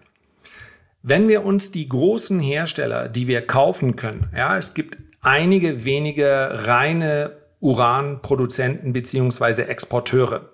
Wenn 1.02 1.28
wir 1.28 1.44
uns 1.44 1.70
die 1.70 1.88
großen 1.88 2.38
Hersteller, 2.38 3.08
die 3.08 3.28
wir 3.28 3.46
kaufen 3.46 3.96
können, 3.96 4.28
ja, 4.36 4.58
es 4.58 4.74
gibt 4.74 4.98
einige 5.22 5.86
wenige 5.86 6.50
reine 6.66 7.32
Uranproduzenten 7.60 8.92
beziehungsweise 8.92 9.68
Exporteure. 9.68 10.50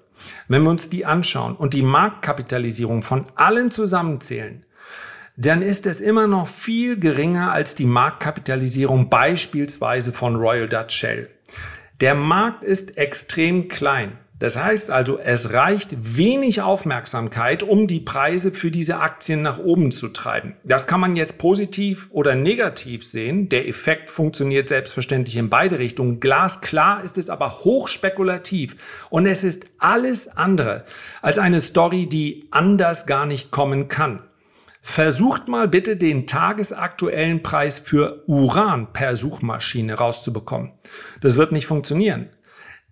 Wenn 0.49 0.63
wir 0.63 0.71
uns 0.71 0.91
die 0.91 1.07
anschauen 1.07 1.57
und 1.57 1.75
die 1.75 1.83
Marktkapitalisierung 1.83 3.03
von 3.03 3.27
allen 3.35 3.71
zusammenzählen, 3.71 4.65
dann 5.37 5.63
ist 5.63 5.87
es 5.87 6.01
immer 6.01 6.27
noch 6.27 6.47
viel 6.47 6.99
geringer 6.99 7.53
als 7.53 7.75
die 7.75 7.87
Marktkapitalisierung 7.87 9.11
beispielsweise 9.11 10.13
von 10.13 10.37
Royal 10.37 10.69
Dutch 10.69 10.95
Shell. 10.95 11.29
Der 12.01 12.15
Markt 12.15 12.65
ist 12.65 12.99
extrem 12.99 13.69
klein. 13.69 14.19
Das 14.37 14.57
heißt 14.57 14.91
also, 14.91 15.19
es 15.19 15.53
reicht 15.53 16.17
wenig 16.17 16.61
Aufmerksamkeit, 16.61 17.63
um 17.63 17.87
die 17.87 18.01
Preise 18.01 18.51
für 18.51 18.73
diese 18.73 18.99
Aktien 18.99 19.43
nach 19.43 19.59
oben 19.59 19.93
zu 19.93 20.09
treiben. 20.09 20.57
Das 20.65 20.89
kann 20.89 20.99
man 20.99 21.15
jetzt 21.15 21.39
positiv 21.39 22.09
oder 22.11 22.35
negativ 22.35 23.07
sehen. 23.07 23.49
Der 23.49 23.69
Effekt 23.69 24.11
funktioniert 24.11 24.69
selbstverständlich 24.69 25.37
in 25.37 25.51
beide 25.51 25.79
Richtungen. 25.79 26.19
Glasklar 26.19 27.05
ist 27.05 27.17
es 27.17 27.31
aber 27.31 27.61
hochspekulativ 27.61 29.07
und 29.09 29.27
es 29.27 29.45
ist 29.45 29.67
alles 29.79 30.37
andere 30.37 30.85
als 31.23 31.39
eine 31.39 31.61
Story, 31.61 32.09
die 32.09 32.49
anders 32.51 33.07
gar 33.07 33.27
nicht 33.27 33.53
kommen 33.53 33.87
kann. 33.87 34.21
Versucht 34.83 35.49
mal 35.49 35.69
bitte 35.69 35.97
den 35.97 36.27
tagesaktuellen 36.27 37.43
Preis 37.43 37.79
für 37.79 38.25
Uran 38.27 38.93
per 38.93 39.17
Suchmaschine 39.17 39.95
rauszubekommen. 39.95 40.73
Das 41.21 41.37
wird 41.37 41.53
nicht 41.53 41.67
funktionieren. 41.67 42.29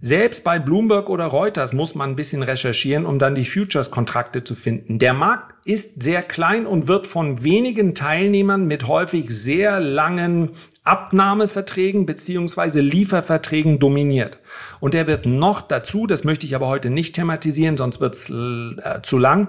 Selbst 0.04 0.42
bei 0.42 0.58
Bloomberg 0.58 1.08
oder 1.08 1.26
Reuters 1.26 1.72
muss 1.72 1.94
man 1.94 2.10
ein 2.10 2.16
bisschen 2.16 2.42
recherchieren, 2.42 3.06
um 3.06 3.20
dann 3.20 3.36
die 3.36 3.44
Futures-Kontrakte 3.44 4.42
zu 4.42 4.56
finden. 4.56 4.98
Der 4.98 5.14
Markt 5.14 5.54
ist 5.64 6.02
sehr 6.02 6.24
klein 6.24 6.66
und 6.66 6.88
wird 6.88 7.06
von 7.06 7.44
wenigen 7.44 7.94
Teilnehmern 7.94 8.66
mit 8.66 8.88
häufig 8.88 9.30
sehr 9.30 9.78
langen 9.78 10.50
Abnahmeverträgen 10.84 12.06
beziehungsweise 12.06 12.80
Lieferverträgen 12.80 13.78
dominiert. 13.78 14.40
Und 14.80 14.96
er 14.96 15.06
wird 15.06 15.26
noch 15.26 15.60
dazu, 15.60 16.08
das 16.08 16.24
möchte 16.24 16.44
ich 16.44 16.56
aber 16.56 16.66
heute 16.66 16.90
nicht 16.90 17.14
thematisieren, 17.14 17.76
sonst 17.76 18.00
wird 18.00 18.16
es 18.16 18.28
äh, 18.28 19.00
zu 19.02 19.16
lang, 19.16 19.46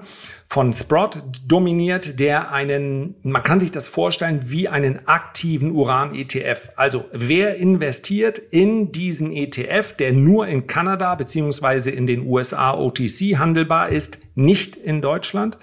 von 0.47 0.71
Sprott 0.71 1.23
dominiert, 1.47 2.19
der 2.19 2.51
einen, 2.51 3.15
man 3.23 3.41
kann 3.41 3.59
sich 3.59 3.71
das 3.71 3.87
vorstellen, 3.87 4.41
wie 4.45 4.69
einen 4.69 5.07
aktiven 5.07 5.71
Uran-ETF. 5.71 6.73
Also 6.75 7.05
wer 7.11 7.55
investiert 7.55 8.37
in 8.37 8.91
diesen 8.91 9.31
ETF, 9.31 9.93
der 9.93 10.13
nur 10.13 10.45
in 10.45 10.67
Kanada 10.67 11.15
beziehungsweise 11.15 11.89
in 11.89 12.05
den 12.05 12.27
USA 12.27 12.75
OTC 12.75 13.39
handelbar 13.39 13.89
ist, 13.89 14.19
nicht 14.35 14.75
in 14.75 15.01
Deutschland? 15.01 15.57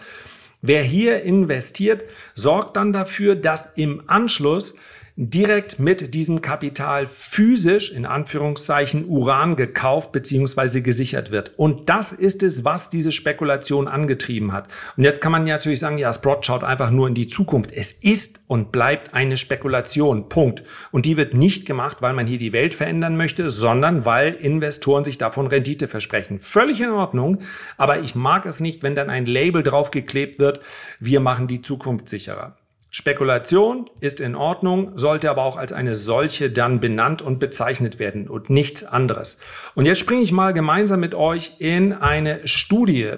Wer 0.63 0.83
hier 0.83 1.23
investiert, 1.23 2.05
sorgt 2.35 2.77
dann 2.77 2.93
dafür, 2.93 3.37
dass 3.37 3.77
im 3.77 4.03
Anschluss 4.09 4.75
direkt 5.17 5.79
mit 5.79 6.15
diesem 6.15 6.41
Kapital 6.41 7.07
physisch 7.07 7.93
in 7.93 8.07
Anführungszeichen 8.07 9.07
Uran 9.07 9.57
gekauft 9.57 10.13
bzw. 10.13 10.81
gesichert 10.81 11.31
wird. 11.31 11.53
Und 11.57 11.89
das 11.89 12.13
ist 12.13 12.43
es, 12.43 12.65
was 12.65 12.91
diese 12.91 13.13
Spekulation 13.13 13.89
angetrieben 13.89 14.53
hat. 14.53 14.69
Und 14.97 15.05
jetzt 15.05 15.21
kann 15.21 15.33
man 15.33 15.47
ja 15.47 15.55
natürlich 15.55 15.81
sagen, 15.81 15.99
ja, 15.99 16.13
Sprott 16.13 16.47
schaut 16.47 16.65
einfach 16.65 16.91
nur 16.91 17.09
in 17.09 17.15
die 17.15 17.29
Zukunft. 17.29 17.73
Es 17.73 17.93
ist 17.93 18.41
und 18.47 18.73
bleibt 18.73 19.15
eine 19.15 19.37
Spekulation. 19.37 20.29
Punkt. 20.29 20.63
Und 20.91 21.07
die 21.07 21.17
wird 21.17 21.35
nicht 21.35 21.67
gemacht, 21.67 21.99
weil 22.01 22.15
man 22.15 22.27
hier 22.27 22.39
die 22.39 22.53
Welt 22.53 22.75
verändern 22.75 23.17
möchte, 23.17 23.51
sondern 23.51 24.05
weil 24.05 24.35
Investoren 24.35 25.05
sich 25.05 25.19
davon 25.19 25.47
Rendite 25.47 25.87
versprechen. 25.87 26.39
Völlig 26.41 26.81
in 26.81 26.91
Ordnung. 26.91 27.39
Aber 27.77 28.01
ich 28.01 28.15
mag 28.15 28.47
es 28.47 28.61
nicht, 28.61 28.83
wenn 28.83 28.95
dann 28.95 29.11
ein 29.11 29.27
Label 29.27 29.63
draufgeklebt 29.63 30.39
wird, 30.39 30.61
wir 30.99 31.21
machen 31.21 31.47
die 31.47 31.63
Zukunft 31.63 32.09
sicherer. 32.09 32.57
Spekulation 32.93 33.89
ist 34.01 34.19
in 34.19 34.35
Ordnung, 34.35 34.99
sollte 34.99 35.31
aber 35.31 35.45
auch 35.45 35.57
als 35.57 35.73
eine 35.73 35.95
solche 35.95 36.51
dann 36.51 36.81
benannt 36.81 37.23
und 37.23 37.39
bezeichnet 37.39 38.01
werden 38.01 38.29
und 38.29 38.51
nichts 38.51 38.83
anderes. 38.83 39.41
Und 39.77 39.87
jetzt 39.87 39.99
springe 39.99 40.23
ich 40.23 40.33
mal 40.33 40.53
gemeinsam 40.53 40.99
mit 40.99 41.15
euch 41.15 41.53
in 41.61 41.93
eine 41.93 42.49
Studie. 42.49 43.13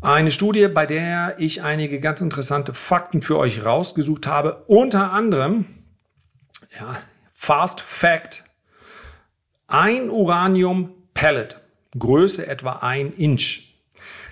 Eine 0.00 0.32
Studie, 0.32 0.66
bei 0.66 0.86
der 0.86 1.36
ich 1.38 1.62
einige 1.62 2.00
ganz 2.00 2.20
interessante 2.20 2.74
Fakten 2.74 3.22
für 3.22 3.38
euch 3.38 3.64
rausgesucht 3.64 4.26
habe. 4.26 4.64
Unter 4.66 5.12
anderem, 5.12 5.66
ja, 6.78 6.96
Fast 7.32 7.80
Fact, 7.80 8.42
ein 9.68 10.10
Uranium 10.10 10.90
Pellet, 11.14 11.60
Größe 11.96 12.46
etwa 12.46 12.78
ein 12.80 13.12
Inch 13.12 13.69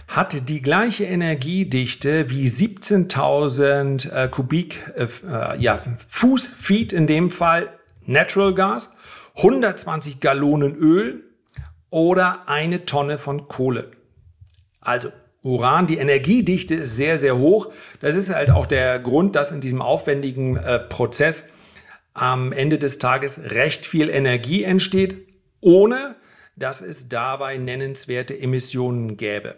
hat 0.08 0.48
die 0.48 0.62
gleiche 0.62 1.04
Energiedichte 1.04 2.30
wie 2.30 2.46
17.000 2.46 4.12
äh, 4.12 4.28
Kubik, 4.28 4.80
äh, 4.96 5.04
äh, 5.04 5.60
ja, 5.60 5.82
Fußfeet 6.08 6.94
in 6.94 7.06
dem 7.06 7.30
Fall 7.30 7.68
Natural 8.06 8.54
Gas, 8.54 8.96
120 9.36 10.20
Gallonen 10.20 10.74
Öl 10.74 11.24
oder 11.90 12.48
eine 12.48 12.86
Tonne 12.86 13.18
von 13.18 13.48
Kohle. 13.48 13.90
Also 14.80 15.10
Uran, 15.42 15.86
die 15.86 15.98
Energiedichte 15.98 16.74
ist 16.74 16.96
sehr, 16.96 17.18
sehr 17.18 17.36
hoch. 17.36 17.70
Das 18.00 18.14
ist 18.14 18.34
halt 18.34 18.50
auch 18.50 18.66
der 18.66 18.98
Grund, 18.98 19.36
dass 19.36 19.52
in 19.52 19.60
diesem 19.60 19.82
aufwendigen 19.82 20.56
äh, 20.56 20.78
Prozess 20.78 21.52
am 22.14 22.52
Ende 22.52 22.78
des 22.78 22.98
Tages 22.98 23.38
recht 23.50 23.86
viel 23.86 24.08
Energie 24.08 24.64
entsteht, 24.64 25.18
ohne 25.60 26.16
dass 26.58 26.80
es 26.80 27.08
dabei 27.08 27.56
nennenswerte 27.56 28.38
Emissionen 28.38 29.16
gäbe. 29.16 29.56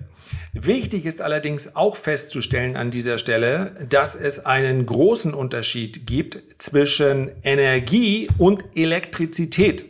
Wichtig 0.52 1.06
ist 1.06 1.20
allerdings 1.22 1.76
auch 1.76 1.96
festzustellen 1.96 2.76
an 2.76 2.90
dieser 2.90 3.18
Stelle, 3.18 3.72
dass 3.88 4.14
es 4.14 4.44
einen 4.44 4.86
großen 4.86 5.34
Unterschied 5.34 6.06
gibt 6.06 6.40
zwischen 6.58 7.30
Energie 7.42 8.28
und 8.38 8.64
Elektrizität. 8.74 9.84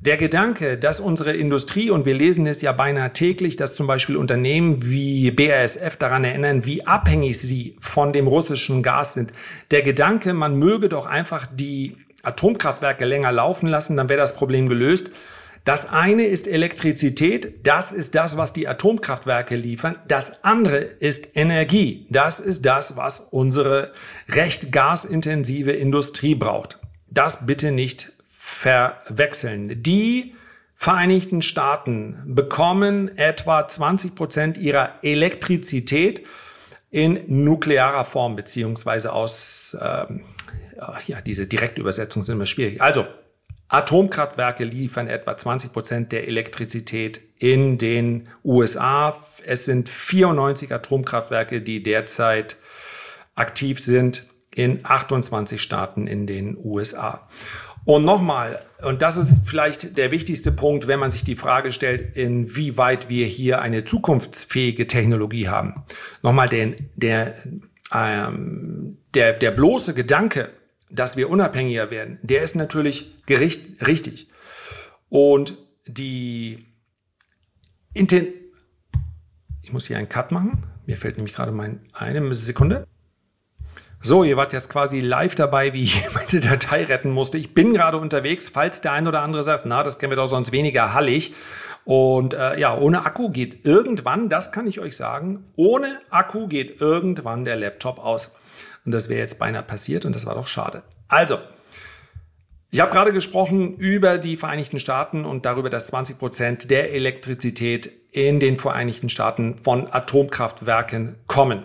Der 0.00 0.16
Gedanke, 0.16 0.78
dass 0.78 0.98
unsere 0.98 1.32
Industrie, 1.32 1.88
und 1.90 2.06
wir 2.06 2.14
lesen 2.14 2.44
es 2.48 2.60
ja 2.60 2.72
beinahe 2.72 3.12
täglich, 3.12 3.54
dass 3.54 3.76
zum 3.76 3.86
Beispiel 3.86 4.16
Unternehmen 4.16 4.90
wie 4.90 5.30
BASF 5.30 5.94
daran 5.96 6.24
erinnern, 6.24 6.64
wie 6.64 6.84
abhängig 6.84 7.40
sie 7.40 7.76
von 7.80 8.12
dem 8.12 8.26
russischen 8.26 8.82
Gas 8.82 9.14
sind. 9.14 9.32
Der 9.70 9.82
Gedanke, 9.82 10.34
man 10.34 10.56
möge 10.56 10.88
doch 10.88 11.06
einfach 11.06 11.46
die 11.46 11.94
Atomkraftwerke 12.24 13.04
länger 13.04 13.30
laufen 13.30 13.68
lassen, 13.68 13.96
dann 13.96 14.08
wäre 14.08 14.18
das 14.18 14.34
Problem 14.34 14.68
gelöst. 14.68 15.10
Das 15.64 15.88
eine 15.88 16.24
ist 16.24 16.48
Elektrizität, 16.48 17.66
das 17.66 17.92
ist 17.92 18.16
das, 18.16 18.36
was 18.36 18.52
die 18.52 18.66
Atomkraftwerke 18.66 19.54
liefern. 19.54 19.96
Das 20.08 20.42
andere 20.44 20.78
ist 20.78 21.36
Energie, 21.36 22.06
das 22.10 22.40
ist 22.40 22.66
das, 22.66 22.96
was 22.96 23.20
unsere 23.20 23.92
recht 24.28 24.72
gasintensive 24.72 25.70
Industrie 25.70 26.34
braucht. 26.34 26.78
Das 27.10 27.46
bitte 27.46 27.70
nicht 27.70 28.12
verwechseln. 28.26 29.82
Die 29.82 30.34
Vereinigten 30.74 31.42
Staaten 31.42 32.16
bekommen 32.26 33.16
etwa 33.16 33.68
20 33.68 34.16
Prozent 34.16 34.58
ihrer 34.58 34.94
Elektrizität 35.02 36.26
in 36.90 37.20
nuklearer 37.28 38.04
Form 38.04 38.34
beziehungsweise 38.34 39.12
aus 39.12 39.76
ähm, 39.80 40.22
ja, 41.06 41.20
diese 41.20 41.46
Direktübersetzungen 41.46 42.24
sind 42.24 42.34
immer 42.34 42.46
schwierig. 42.46 42.80
Also 42.82 43.06
Atomkraftwerke 43.72 44.64
liefern 44.64 45.08
etwa 45.08 45.36
20 45.36 45.72
Prozent 45.72 46.12
der 46.12 46.28
Elektrizität 46.28 47.20
in 47.38 47.78
den 47.78 48.28
USA. 48.44 49.16
Es 49.46 49.64
sind 49.64 49.88
94 49.88 50.72
Atomkraftwerke, 50.72 51.62
die 51.62 51.82
derzeit 51.82 52.56
aktiv 53.34 53.80
sind. 53.80 54.24
in 54.54 54.80
28 54.82 55.62
Staaten 55.62 56.06
in 56.06 56.26
den 56.26 56.58
USA. 56.62 57.26
Und 57.86 58.04
nochmal, 58.04 58.60
und 58.82 59.00
das 59.00 59.16
ist 59.16 59.48
vielleicht 59.48 59.96
der 59.96 60.10
wichtigste 60.10 60.52
Punkt, 60.52 60.88
wenn 60.88 61.00
man 61.00 61.08
sich 61.08 61.24
die 61.24 61.36
Frage 61.36 61.72
stellt, 61.72 62.16
inwieweit 62.16 63.08
wir 63.08 63.26
hier 63.26 63.62
eine 63.62 63.84
zukunftsfähige 63.84 64.86
Technologie 64.86 65.48
haben. 65.48 65.84
Nochmal, 66.22 66.50
den, 66.50 66.90
der, 66.96 67.34
ähm, 67.94 68.98
der, 69.14 69.32
der 69.32 69.50
bloße 69.52 69.94
Gedanke, 69.94 70.50
dass 70.92 71.16
wir 71.16 71.30
unabhängiger 71.30 71.90
werden, 71.90 72.18
der 72.22 72.42
ist 72.42 72.54
natürlich 72.54 73.24
gericht, 73.26 73.86
richtig. 73.86 74.28
Und 75.08 75.54
die 75.86 76.66
Inten 77.94 78.26
ich 79.62 79.72
muss 79.72 79.86
hier 79.86 79.96
einen 79.96 80.08
Cut 80.08 80.32
machen. 80.32 80.64
Mir 80.86 80.96
fällt 80.96 81.16
nämlich 81.16 81.34
gerade 81.34 81.52
mein 81.52 81.80
eine 81.92 82.34
Sekunde. 82.34 82.86
So, 84.00 84.24
ihr 84.24 84.36
wart 84.36 84.52
jetzt 84.52 84.68
quasi 84.68 85.00
live 85.00 85.36
dabei, 85.36 85.72
wie 85.72 85.82
ich 85.84 86.12
meine 86.12 86.40
Datei 86.40 86.84
retten 86.84 87.10
musste. 87.10 87.38
Ich 87.38 87.54
bin 87.54 87.72
gerade 87.72 87.96
unterwegs, 87.96 88.48
falls 88.48 88.80
der 88.80 88.92
ein 88.92 89.06
oder 89.06 89.22
andere 89.22 89.42
sagt, 89.42 89.64
na, 89.64 89.82
das 89.82 89.98
kennen 89.98 90.12
wir 90.12 90.16
doch 90.16 90.26
sonst 90.26 90.52
weniger 90.52 90.92
hallig. 90.92 91.34
Und 91.84 92.34
äh, 92.34 92.58
ja, 92.60 92.76
ohne 92.76 93.06
Akku 93.06 93.30
geht 93.30 93.64
irgendwann, 93.64 94.28
das 94.28 94.52
kann 94.52 94.66
ich 94.66 94.78
euch 94.78 94.96
sagen, 94.96 95.44
ohne 95.56 95.98
Akku 96.10 96.46
geht 96.46 96.80
irgendwann 96.80 97.44
der 97.44 97.56
Laptop 97.56 97.98
aus. 97.98 98.32
Und 98.84 98.92
das 98.92 99.08
wäre 99.08 99.20
jetzt 99.20 99.38
beinahe 99.38 99.62
passiert 99.62 100.04
und 100.04 100.14
das 100.14 100.26
war 100.26 100.34
doch 100.34 100.46
schade. 100.46 100.82
Also, 101.08 101.38
ich 102.70 102.80
habe 102.80 102.90
gerade 102.90 103.12
gesprochen 103.12 103.76
über 103.76 104.16
die 104.16 104.36
Vereinigten 104.36 104.80
Staaten 104.80 105.26
und 105.26 105.44
darüber, 105.44 105.68
dass 105.68 105.88
20 105.88 106.18
Prozent 106.18 106.70
der 106.70 106.94
Elektrizität 106.94 107.90
in 108.12 108.40
den 108.40 108.56
Vereinigten 108.56 109.10
Staaten 109.10 109.58
von 109.58 109.92
Atomkraftwerken 109.92 111.16
kommen. 111.26 111.64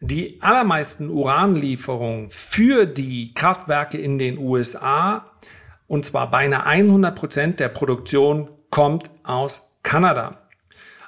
Die 0.00 0.42
allermeisten 0.42 1.08
Uranlieferungen 1.08 2.28
für 2.28 2.84
die 2.84 3.32
Kraftwerke 3.32 3.96
in 3.96 4.18
den 4.18 4.36
USA, 4.36 5.30
und 5.86 6.04
zwar 6.04 6.30
beinahe 6.30 6.66
100 6.66 7.16
Prozent 7.16 7.58
der 7.58 7.70
Produktion, 7.70 8.50
kommt 8.68 9.08
aus 9.22 9.78
Kanada. 9.82 10.43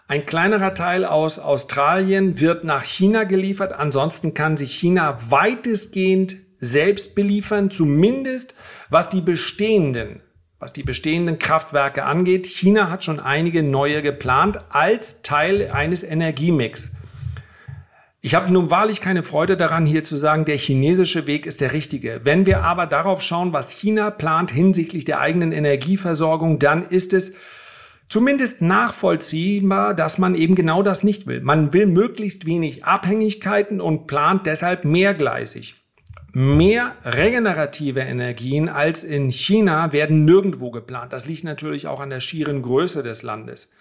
Ein 0.08 0.25
kleinerer 0.25 0.72
Teil 0.75 1.04
aus 1.04 1.40
Australien 1.40 2.38
wird 2.38 2.62
nach 2.62 2.84
China 2.84 3.25
geliefert. 3.25 3.72
Ansonsten 3.72 4.34
kann 4.34 4.56
sich 4.56 4.72
China 4.72 5.18
weitestgehend 5.30 6.36
selbst 6.60 7.16
beliefern, 7.16 7.70
zumindest 7.70 8.54
was 8.88 9.08
die 9.08 9.20
bestehenden, 9.20 10.22
was 10.60 10.72
die 10.72 10.84
bestehenden 10.84 11.38
Kraftwerke 11.38 12.04
angeht. 12.04 12.46
China 12.46 12.88
hat 12.88 13.02
schon 13.02 13.18
einige 13.18 13.64
neue 13.64 14.00
geplant 14.00 14.60
als 14.68 15.22
Teil 15.22 15.72
eines 15.72 16.04
Energiemix. 16.04 16.96
Ich 18.20 18.36
habe 18.36 18.52
nun 18.52 18.70
wahrlich 18.70 19.00
keine 19.00 19.25
Freude 19.25 19.56
daran, 19.56 19.86
hier 19.86 20.04
zu 20.04 20.16
sagen, 20.16 20.44
der 20.44 20.56
chinesische 20.56 21.26
Weg 21.26 21.46
ist 21.46 21.60
der 21.60 21.72
richtige. 21.72 22.20
Wenn 22.22 22.46
wir 22.46 22.62
aber 22.62 22.86
darauf 22.86 23.22
schauen, 23.22 23.52
was 23.52 23.70
China 23.70 24.10
plant 24.10 24.52
hinsichtlich 24.52 25.04
der 25.04 25.20
eigenen 25.20 25.50
Energieversorgung, 25.50 26.60
dann 26.60 26.84
ist 26.84 27.12
es 27.12 27.34
zumindest 28.08 28.62
nachvollziehbar, 28.62 29.94
dass 29.94 30.18
man 30.18 30.34
eben 30.34 30.54
genau 30.54 30.82
das 30.82 31.04
nicht 31.04 31.26
will. 31.26 31.40
Man 31.40 31.72
will 31.72 31.86
möglichst 31.86 32.46
wenig 32.46 32.84
Abhängigkeiten 32.84 33.80
und 33.80 34.06
plant 34.06 34.46
deshalb 34.46 34.84
mehrgleisig. 34.84 35.75
Mehr 36.32 36.92
regenerative 37.04 38.00
Energien 38.00 38.68
als 38.68 39.02
in 39.02 39.30
China 39.30 39.92
werden 39.92 40.25
nirgendwo 40.26 40.70
geplant. 40.70 41.12
Das 41.12 41.26
liegt 41.26 41.44
natürlich 41.44 41.86
auch 41.86 41.98
an 41.98 42.10
der 42.10 42.20
schieren 42.20 42.60
Größe 42.60 43.02
des 43.02 43.22
Landes. 43.22 43.72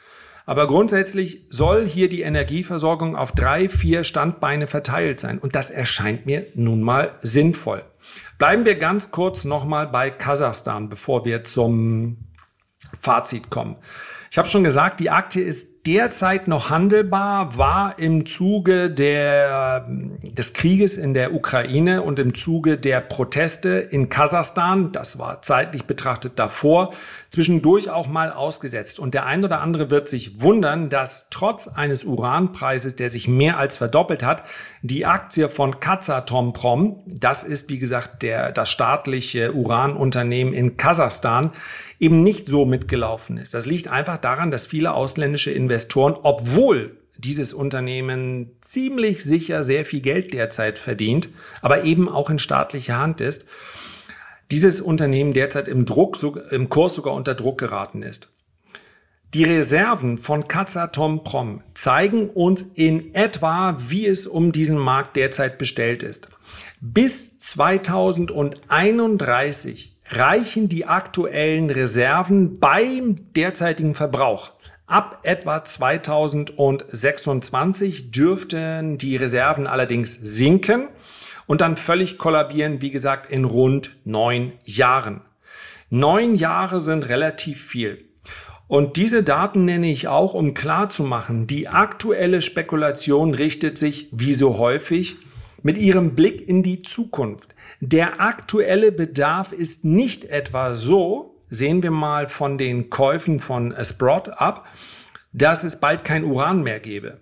Aber 0.45 0.67
grundsätzlich 0.67 1.47
soll 1.49 1.87
hier 1.87 2.07
die 2.07 2.21
Energieversorgung 2.21 3.15
auf 3.15 3.31
drei, 3.31 3.67
vier 3.67 4.03
Standbeine 4.03 4.67
verteilt 4.67 5.19
sein. 5.19 5.39
Und 5.39 5.55
das 5.55 5.69
erscheint 5.69 6.25
mir 6.25 6.45
nun 6.53 6.81
mal 6.81 7.13
sinnvoll. 7.21 7.83
Bleiben 8.37 8.63
wir 8.63 8.75
ganz 8.75 9.11
kurz 9.11 9.43
nochmal 9.43 9.87
bei 9.87 10.09
Kasachstan, 10.09 10.87
bevor 10.87 11.25
wir 11.25 11.43
zum 11.43 12.17
Fazit 13.01 13.49
kommen. 13.49 13.75
Ich 14.35 14.37
habe 14.37 14.49
schon 14.49 14.65
gesagt, 14.65 14.99
die 14.99 15.11
Aktie 15.11 15.41
ist 15.41 15.87
derzeit 15.87 16.49
noch 16.49 16.69
handelbar, 16.69 17.57
war 17.57 17.97
im 17.97 18.25
Zuge 18.25 18.89
der, 18.89 19.87
des 19.87 20.51
Krieges 20.51 20.97
in 20.97 21.13
der 21.13 21.33
Ukraine 21.33 22.01
und 22.01 22.19
im 22.19 22.33
Zuge 22.33 22.77
der 22.77 22.99
Proteste 22.99 23.69
in 23.69 24.09
Kasachstan, 24.09 24.91
das 24.91 25.19
war 25.19 25.41
zeitlich 25.41 25.85
betrachtet 25.85 26.33
davor, 26.35 26.93
zwischendurch 27.29 27.89
auch 27.89 28.07
mal 28.07 28.29
ausgesetzt. 28.31 28.99
Und 28.99 29.13
der 29.13 29.25
ein 29.25 29.45
oder 29.45 29.61
andere 29.61 29.89
wird 29.89 30.09
sich 30.09 30.41
wundern, 30.41 30.89
dass 30.89 31.29
trotz 31.29 31.69
eines 31.69 32.03
Uranpreises, 32.03 32.97
der 32.97 33.09
sich 33.09 33.29
mehr 33.29 33.57
als 33.57 33.77
verdoppelt 33.77 34.21
hat, 34.21 34.43
die 34.81 35.05
Aktie 35.05 35.47
von 35.47 35.79
Kazatomprom, 35.79 37.03
das 37.05 37.43
ist 37.43 37.69
wie 37.69 37.79
gesagt 37.79 38.21
der, 38.21 38.51
das 38.51 38.69
staatliche 38.69 39.53
Uranunternehmen 39.53 40.53
in 40.53 40.75
Kasachstan, 40.75 41.51
eben 41.99 42.23
nicht 42.23 42.47
so 42.47 42.65
mitgelaufen 42.65 43.37
ist. 43.37 43.53
Das 43.53 43.65
liegt 43.65 43.87
einfach 43.87 44.17
daran, 44.17 44.51
dass 44.51 44.65
viele 44.65 44.93
ausländische 44.93 45.51
Investoren, 45.51 46.15
obwohl 46.21 46.97
dieses 47.17 47.53
Unternehmen 47.53 48.51
ziemlich 48.61 49.23
sicher 49.23 49.63
sehr 49.63 49.85
viel 49.85 50.01
Geld 50.01 50.33
derzeit 50.33 50.77
verdient, 50.77 51.29
aber 51.61 51.83
eben 51.83 52.09
auch 52.09 52.29
in 52.29 52.39
staatlicher 52.39 52.97
Hand 52.97 53.21
ist, 53.21 53.47
dieses 54.51 54.81
Unternehmen 54.81 55.33
derzeit 55.33 55.67
im, 55.67 55.85
Druck, 55.85 56.17
im 56.51 56.69
Kurs 56.69 56.95
sogar 56.95 57.13
unter 57.13 57.33
Druck 57.33 57.57
geraten 57.57 58.03
ist. 58.03 58.29
Die 59.33 59.43
Reserven 59.43 60.17
von 60.17 60.45
Prom 60.47 61.63
zeigen 61.73 62.29
uns 62.29 62.61
in 62.61 63.13
etwa, 63.15 63.77
wie 63.89 64.05
es 64.05 64.27
um 64.27 64.51
diesen 64.51 64.77
Markt 64.77 65.17
derzeit 65.17 65.57
bestellt 65.57 66.03
ist. 66.03 66.29
Bis 66.79 67.39
2031 67.39 69.94
reichen 70.09 70.67
die 70.69 70.85
aktuellen 70.85 71.69
Reserven 71.69 72.59
beim 72.59 73.33
derzeitigen 73.33 73.93
Verbrauch. 73.95 74.51
Ab 74.87 75.19
etwa 75.23 75.63
2026 75.63 78.11
dürften 78.11 78.99
die 78.99 79.15
Reserven 79.15 79.65
allerdings 79.65 80.13
sinken 80.13 80.89
und 81.47 81.61
dann 81.61 81.77
völlig 81.77 82.19
kollabieren, 82.19 82.81
wie 82.81 82.91
gesagt, 82.91 83.31
in 83.31 83.45
rund 83.45 83.95
neun 84.03 84.51
Jahren. 84.63 85.21
Neun 85.89 86.35
Jahre 86.35 86.79
sind 86.79 87.09
relativ 87.09 87.63
viel. 87.63 88.05
Und 88.67 88.97
diese 88.97 89.23
Daten 89.23 89.65
nenne 89.65 89.91
ich 89.91 90.07
auch, 90.07 90.33
um 90.33 90.55
klarzumachen, 90.55 91.45
die 91.45 91.67
aktuelle 91.67 92.41
Spekulation 92.41 93.35
richtet 93.35 93.77
sich, 93.77 94.09
wie 94.11 94.33
so 94.33 94.57
häufig, 94.57 95.17
mit 95.65 95.79
ihrem 95.79 96.13
Blick 96.13 96.47
in 96.47 96.61
die 96.61 96.83
Zukunft. 96.83 97.55
Der 97.79 98.21
aktuelle 98.21 98.91
Bedarf 98.91 99.51
ist 99.51 99.83
nicht 99.83 100.25
etwa 100.25 100.75
so, 100.75 101.41
sehen 101.49 101.81
wir 101.81 101.89
mal 101.89 102.27
von 102.27 102.59
den 102.59 102.91
Käufen 102.91 103.39
von 103.39 103.73
Sprott 103.81 104.29
ab, 104.29 104.67
dass 105.33 105.63
es 105.63 105.79
bald 105.79 106.03
kein 106.03 106.23
Uran 106.23 106.61
mehr 106.61 106.79
gäbe. 106.79 107.17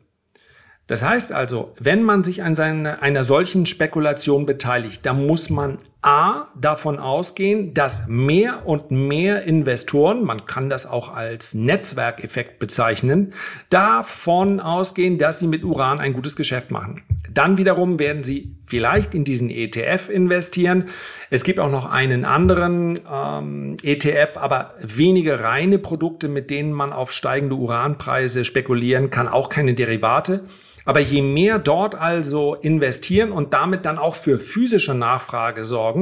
Das 0.88 1.02
heißt 1.02 1.32
also, 1.32 1.74
wenn 1.80 2.04
man 2.04 2.26
sich 2.26 2.44
an 2.44 2.54
seine, 2.54 3.02
einer 3.02 3.24
solchen 3.24 3.66
Spekulation 3.66 4.46
beteiligt, 4.46 5.06
dann 5.06 5.26
muss 5.26 5.50
man 5.50 5.78
A 6.04 6.50
davon 6.60 7.00
ausgehen, 7.00 7.74
dass 7.74 8.08
mehr 8.08 8.66
und 8.66 8.92
mehr 8.92 9.44
Investoren, 9.44 10.24
man 10.24 10.46
kann 10.46 10.70
das 10.70 10.86
auch 10.86 11.13
als 11.13 11.54
Netzwerkeffekt 11.54 12.60
bezeichnen, 12.60 13.34
davon 13.70 14.60
ausgehen, 14.60 15.18
dass 15.18 15.39
sie 15.39 15.48
mit 15.48 15.63
Uran 15.63 16.02
ein 16.02 16.12
gutes 16.12 16.36
Geschäft 16.36 16.72
machen. 16.72 17.04
Dann 17.34 17.58
wiederum 17.58 18.00
werden 18.00 18.22
sie 18.22 18.54
vielleicht 18.66 19.16
in 19.16 19.24
diesen 19.24 19.50
ETF 19.50 20.10
investieren. 20.10 20.89
Es 21.30 21.46
gibt 21.46 21.60
auch 21.60 21.72
noch 21.72 21.89
einen 21.89 22.26
anderen 22.26 23.00
ähm, 23.10 23.78
ETF, 23.82 24.36
aber 24.36 24.74
wenige 24.82 25.39
reine 25.39 25.80
Produkte, 25.80 26.28
mit 26.28 26.50
denen 26.50 26.74
man 26.74 26.92
auf 26.92 27.13
steigende 27.13 27.56
Uranpreise 27.56 28.44
spekulieren 28.44 29.10
kann, 29.10 29.30
auch 29.30 29.48
keine 29.48 29.74
Derivate. 29.74 30.42
Aber 30.86 31.00
je 31.00 31.22
mehr 31.22 31.60
dort 31.60 31.96
also 31.96 32.56
investieren 32.56 33.32
und 33.32 33.54
damit 33.54 33.86
dann 33.86 33.98
auch 33.98 34.16
für 34.16 34.38
physische 34.38 34.94
Nachfrage 34.94 35.63
sorgen, 35.63 35.93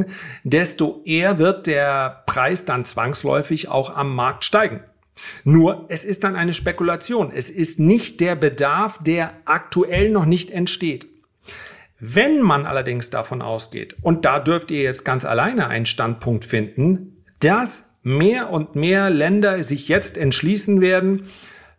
desto 0.43 1.01
eher 1.05 1.37
wird 1.37 1.67
der 1.67 2.23
Preis 2.25 2.65
dann 2.65 2.85
zwangsläufig 2.85 3.69
auch 3.69 3.95
am 3.95 4.15
Markt 4.15 4.43
steigen. 4.43 4.81
Nur 5.43 5.85
es 5.89 6.03
ist 6.03 6.23
dann 6.23 6.35
eine 6.35 6.53
Spekulation. 6.53 7.31
Es 7.33 7.49
ist 7.49 7.79
nicht 7.79 8.19
der 8.19 8.35
Bedarf, 8.35 8.99
der 9.03 9.33
aktuell 9.45 10.09
noch 10.09 10.25
nicht 10.25 10.51
entsteht. 10.51 11.07
Wenn 11.99 12.41
man 12.41 12.65
allerdings 12.65 13.11
davon 13.11 13.41
ausgeht, 13.41 13.95
und 14.01 14.25
da 14.25 14.39
dürft 14.39 14.71
ihr 14.71 14.81
jetzt 14.81 15.05
ganz 15.05 15.23
alleine 15.23 15.67
einen 15.67 15.85
Standpunkt 15.85 16.45
finden, 16.45 17.23
dass 17.39 17.99
mehr 18.01 18.49
und 18.49 18.75
mehr 18.75 19.09
Länder 19.09 19.63
sich 19.63 19.87
jetzt 19.87 20.17
entschließen 20.17 20.81
werden, 20.81 21.27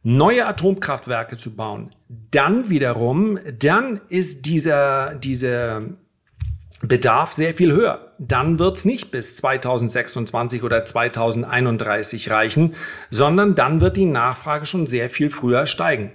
neue 0.05 0.47
Atomkraftwerke 0.47 1.37
zu 1.37 1.57
bauen, 1.57 1.91
dann 2.31 2.71
wiederum, 2.71 3.39
dann 3.59 4.01
ist 4.09 4.47
dieser, 4.47 5.15
dieser 5.17 5.83
Bedarf 6.83 7.33
sehr 7.33 7.55
viel 7.55 7.73
höher. 7.73 8.13
Dann 8.19 8.59
wird 8.59 8.77
es 8.77 8.85
nicht 8.85 9.13
bis 9.13 9.37
2026 9.37 10.65
oder 10.65 10.85
2031 10.85 12.31
reichen, 12.31 12.75
sondern 13.09 13.55
dann 13.55 13.81
wird 13.81 13.97
die 13.97 14.05
Nachfrage 14.05 14.67
schon 14.67 14.87
sehr 14.87 15.09
viel 15.09 15.31
früher 15.31 15.67
steigen. 15.67 16.13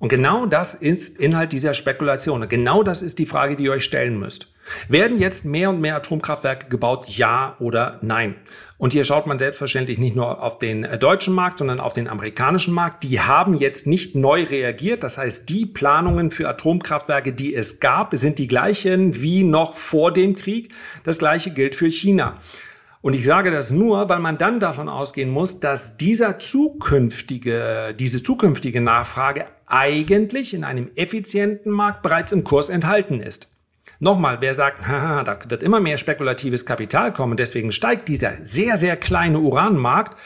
Und 0.00 0.08
genau 0.08 0.46
das 0.46 0.74
ist 0.74 1.18
Inhalt 1.18 1.52
dieser 1.52 1.74
Spekulation. 1.74 2.48
Genau 2.48 2.82
das 2.82 3.02
ist 3.02 3.18
die 3.18 3.26
Frage, 3.26 3.56
die 3.56 3.64
ihr 3.64 3.72
euch 3.72 3.84
stellen 3.84 4.18
müsst. 4.18 4.52
Werden 4.88 5.18
jetzt 5.18 5.44
mehr 5.44 5.70
und 5.70 5.80
mehr 5.80 5.96
Atomkraftwerke 5.96 6.68
gebaut, 6.68 7.06
ja 7.08 7.56
oder 7.58 7.98
nein? 8.02 8.36
Und 8.78 8.92
hier 8.92 9.04
schaut 9.04 9.26
man 9.26 9.38
selbstverständlich 9.38 9.98
nicht 9.98 10.14
nur 10.14 10.42
auf 10.42 10.58
den 10.58 10.84
äh, 10.84 10.98
deutschen 10.98 11.34
Markt, 11.34 11.58
sondern 11.58 11.80
auf 11.80 11.92
den 11.92 12.08
amerikanischen 12.08 12.72
Markt. 12.72 13.02
Die 13.02 13.20
haben 13.20 13.54
jetzt 13.54 13.86
nicht 13.86 14.14
neu 14.14 14.44
reagiert. 14.44 15.02
Das 15.02 15.18
heißt, 15.18 15.48
die 15.48 15.66
Planungen 15.66 16.30
für 16.30 16.48
Atomkraftwerke, 16.48 17.32
die 17.32 17.54
es 17.54 17.80
gab, 17.80 18.16
sind 18.16 18.38
die 18.38 18.46
gleichen 18.46 19.20
wie 19.20 19.42
noch 19.42 19.74
vor 19.74 20.12
dem 20.12 20.36
Krieg. 20.36 20.72
Das 21.02 21.18
gleiche 21.18 21.50
gilt 21.50 21.74
für 21.74 21.90
China. 21.90 22.38
Und 23.00 23.14
ich 23.14 23.24
sage 23.24 23.50
das 23.50 23.70
nur, 23.70 24.08
weil 24.08 24.18
man 24.18 24.38
dann 24.38 24.60
davon 24.60 24.88
ausgehen 24.88 25.30
muss, 25.30 25.60
dass 25.60 25.96
dieser 25.96 26.38
zukünftige, 26.38 27.94
diese 27.98 28.22
zukünftige 28.22 28.80
Nachfrage 28.80 29.46
eigentlich 29.66 30.52
in 30.52 30.64
einem 30.64 30.90
effizienten 30.96 31.70
Markt 31.70 32.02
bereits 32.02 32.32
im 32.32 32.42
Kurs 32.42 32.68
enthalten 32.68 33.20
ist. 33.20 33.48
Nochmal, 34.00 34.38
wer 34.40 34.54
sagt, 34.54 34.86
haha, 34.88 35.24
da 35.24 35.38
wird 35.48 35.62
immer 35.62 35.80
mehr 35.80 35.98
spekulatives 35.98 36.64
Kapital 36.64 37.12
kommen, 37.12 37.36
deswegen 37.36 37.72
steigt 37.72 38.08
dieser 38.08 38.32
sehr, 38.42 38.76
sehr 38.76 38.96
kleine 38.96 39.40
Uranmarkt, 39.40 40.16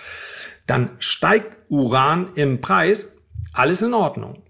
dann 0.66 0.90
steigt 0.98 1.56
Uran 1.68 2.30
im 2.34 2.60
Preis, 2.60 3.22
alles 3.52 3.82
in 3.82 3.94
Ordnung. 3.94 4.42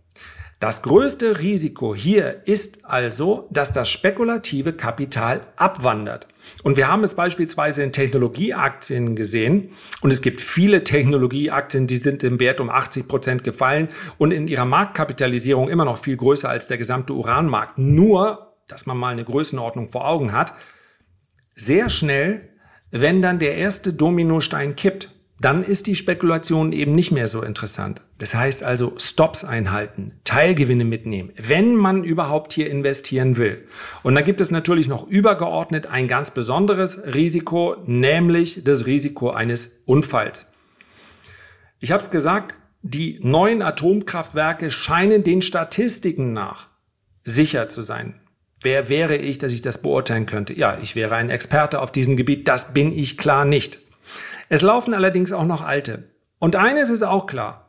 Das 0.62 0.82
größte 0.82 1.40
Risiko 1.40 1.92
hier 1.92 2.42
ist 2.44 2.84
also, 2.84 3.48
dass 3.50 3.72
das 3.72 3.88
spekulative 3.88 4.72
Kapital 4.72 5.40
abwandert. 5.56 6.28
Und 6.62 6.76
wir 6.76 6.86
haben 6.86 7.02
es 7.02 7.16
beispielsweise 7.16 7.82
in 7.82 7.90
Technologieaktien 7.90 9.16
gesehen. 9.16 9.70
Und 10.02 10.12
es 10.12 10.22
gibt 10.22 10.40
viele 10.40 10.84
Technologieaktien, 10.84 11.88
die 11.88 11.96
sind 11.96 12.22
im 12.22 12.38
Wert 12.38 12.60
um 12.60 12.70
80 12.70 13.08
Prozent 13.08 13.42
gefallen 13.42 13.88
und 14.18 14.30
in 14.30 14.46
ihrer 14.46 14.64
Marktkapitalisierung 14.64 15.68
immer 15.68 15.84
noch 15.84 15.98
viel 15.98 16.16
größer 16.16 16.48
als 16.48 16.68
der 16.68 16.78
gesamte 16.78 17.12
Uranmarkt. 17.12 17.78
Nur 17.78 18.51
dass 18.68 18.86
man 18.86 18.96
mal 18.96 19.12
eine 19.12 19.24
Größenordnung 19.24 19.88
vor 19.88 20.06
Augen 20.06 20.32
hat, 20.32 20.52
sehr 21.54 21.90
schnell, 21.90 22.48
wenn 22.90 23.22
dann 23.22 23.38
der 23.38 23.56
erste 23.56 23.92
Dominostein 23.92 24.76
kippt, 24.76 25.10
dann 25.40 25.62
ist 25.62 25.88
die 25.88 25.96
Spekulation 25.96 26.72
eben 26.72 26.94
nicht 26.94 27.10
mehr 27.10 27.26
so 27.26 27.42
interessant. 27.42 28.00
Das 28.18 28.34
heißt 28.34 28.62
also 28.62 28.94
Stops 28.98 29.44
einhalten, 29.44 30.12
Teilgewinne 30.22 30.84
mitnehmen, 30.84 31.32
wenn 31.36 31.74
man 31.74 32.04
überhaupt 32.04 32.52
hier 32.52 32.70
investieren 32.70 33.36
will. 33.36 33.66
Und 34.04 34.14
dann 34.14 34.24
gibt 34.24 34.40
es 34.40 34.52
natürlich 34.52 34.86
noch 34.86 35.08
übergeordnet 35.08 35.86
ein 35.88 36.06
ganz 36.06 36.30
besonderes 36.30 37.14
Risiko, 37.14 37.76
nämlich 37.86 38.62
das 38.62 38.86
Risiko 38.86 39.30
eines 39.30 39.82
Unfalls. 39.84 40.52
Ich 41.80 41.90
habe 41.90 42.02
es 42.02 42.10
gesagt, 42.10 42.54
die 42.82 43.18
neuen 43.22 43.62
Atomkraftwerke 43.62 44.70
scheinen 44.70 45.24
den 45.24 45.42
Statistiken 45.42 46.32
nach 46.32 46.68
sicher 47.24 47.66
zu 47.66 47.82
sein. 47.82 48.21
Wer 48.62 48.88
wäre 48.88 49.16
ich, 49.16 49.38
dass 49.38 49.52
ich 49.52 49.60
das 49.60 49.82
beurteilen 49.82 50.26
könnte? 50.26 50.56
Ja, 50.56 50.78
ich 50.80 50.94
wäre 50.94 51.14
ein 51.16 51.30
Experte 51.30 51.80
auf 51.80 51.90
diesem 51.92 52.16
Gebiet, 52.16 52.48
das 52.48 52.72
bin 52.72 52.96
ich 52.96 53.18
klar 53.18 53.44
nicht. 53.44 53.78
Es 54.48 54.62
laufen 54.62 54.94
allerdings 54.94 55.32
auch 55.32 55.46
noch 55.46 55.62
alte. 55.62 56.04
Und 56.38 56.56
eines 56.56 56.90
ist 56.90 57.02
auch 57.02 57.26
klar, 57.26 57.68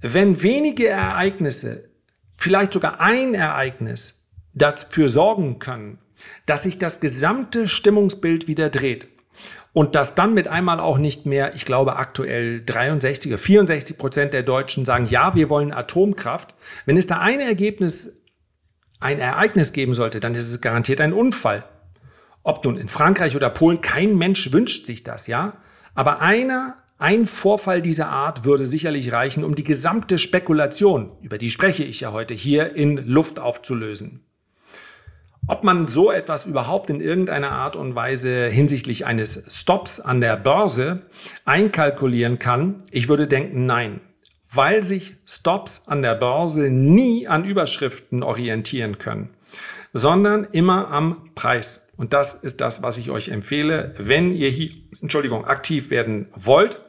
wenn 0.00 0.42
wenige 0.42 0.88
Ereignisse, 0.88 1.88
vielleicht 2.36 2.72
sogar 2.72 3.00
ein 3.00 3.34
Ereignis, 3.34 4.28
dafür 4.52 5.08
sorgen 5.08 5.58
können, 5.58 5.98
dass 6.46 6.62
sich 6.62 6.78
das 6.78 7.00
gesamte 7.00 7.68
Stimmungsbild 7.68 8.48
wieder 8.48 8.70
dreht, 8.70 9.08
und 9.76 9.94
dass 9.94 10.14
dann 10.14 10.32
mit 10.32 10.48
einmal 10.48 10.80
auch 10.80 10.96
nicht 10.96 11.26
mehr, 11.26 11.54
ich 11.54 11.66
glaube 11.66 11.96
aktuell 11.96 12.64
63 12.64 13.30
oder 13.30 13.38
64 13.38 13.98
Prozent 13.98 14.32
der 14.32 14.42
Deutschen 14.42 14.86
sagen, 14.86 15.04
ja, 15.04 15.34
wir 15.34 15.50
wollen 15.50 15.70
Atomkraft. 15.70 16.54
Wenn 16.86 16.96
es 16.96 17.06
da 17.06 17.18
ein 17.18 17.40
Ergebnis 17.40 18.24
ein 19.06 19.20
Ereignis 19.20 19.72
geben 19.72 19.94
sollte, 19.94 20.18
dann 20.18 20.34
ist 20.34 20.50
es 20.50 20.60
garantiert 20.60 21.00
ein 21.00 21.12
Unfall. 21.12 21.64
Ob 22.42 22.64
nun 22.64 22.76
in 22.76 22.88
Frankreich 22.88 23.36
oder 23.36 23.50
Polen, 23.50 23.80
kein 23.80 24.18
Mensch 24.18 24.52
wünscht 24.52 24.84
sich 24.84 25.04
das, 25.04 25.28
ja? 25.28 25.54
Aber 25.94 26.20
einer, 26.20 26.74
ein 26.98 27.26
Vorfall 27.26 27.82
dieser 27.82 28.08
Art 28.08 28.44
würde 28.44 28.66
sicherlich 28.66 29.12
reichen, 29.12 29.44
um 29.44 29.54
die 29.54 29.64
gesamte 29.64 30.18
Spekulation, 30.18 31.12
über 31.22 31.38
die 31.38 31.50
spreche 31.50 31.84
ich 31.84 32.00
ja 32.00 32.12
heute 32.12 32.34
hier, 32.34 32.74
in 32.74 32.96
Luft 32.96 33.38
aufzulösen. 33.38 34.24
Ob 35.46 35.62
man 35.62 35.86
so 35.86 36.10
etwas 36.10 36.44
überhaupt 36.44 36.90
in 36.90 37.00
irgendeiner 37.00 37.52
Art 37.52 37.76
und 37.76 37.94
Weise 37.94 38.48
hinsichtlich 38.48 39.06
eines 39.06 39.56
Stops 39.56 40.00
an 40.00 40.20
der 40.20 40.36
Börse 40.36 41.02
einkalkulieren 41.44 42.40
kann, 42.40 42.82
ich 42.90 43.08
würde 43.08 43.28
denken, 43.28 43.66
nein 43.66 44.00
weil 44.56 44.82
sich 44.82 45.14
Stops 45.26 45.82
an 45.86 46.02
der 46.02 46.14
Börse 46.14 46.70
nie 46.70 47.28
an 47.28 47.44
Überschriften 47.44 48.22
orientieren 48.22 48.98
können, 48.98 49.30
sondern 49.92 50.44
immer 50.52 50.90
am 50.90 51.30
Preis. 51.34 51.92
Und 51.96 52.12
das 52.12 52.34
ist 52.34 52.60
das, 52.60 52.82
was 52.82 52.98
ich 52.98 53.10
euch 53.10 53.28
empfehle, 53.28 53.94
wenn 53.98 54.32
ihr 54.32 54.50
hier, 54.50 54.70
Entschuldigung, 55.00 55.46
aktiv 55.46 55.90
werden 55.90 56.28
wollt 56.34 56.80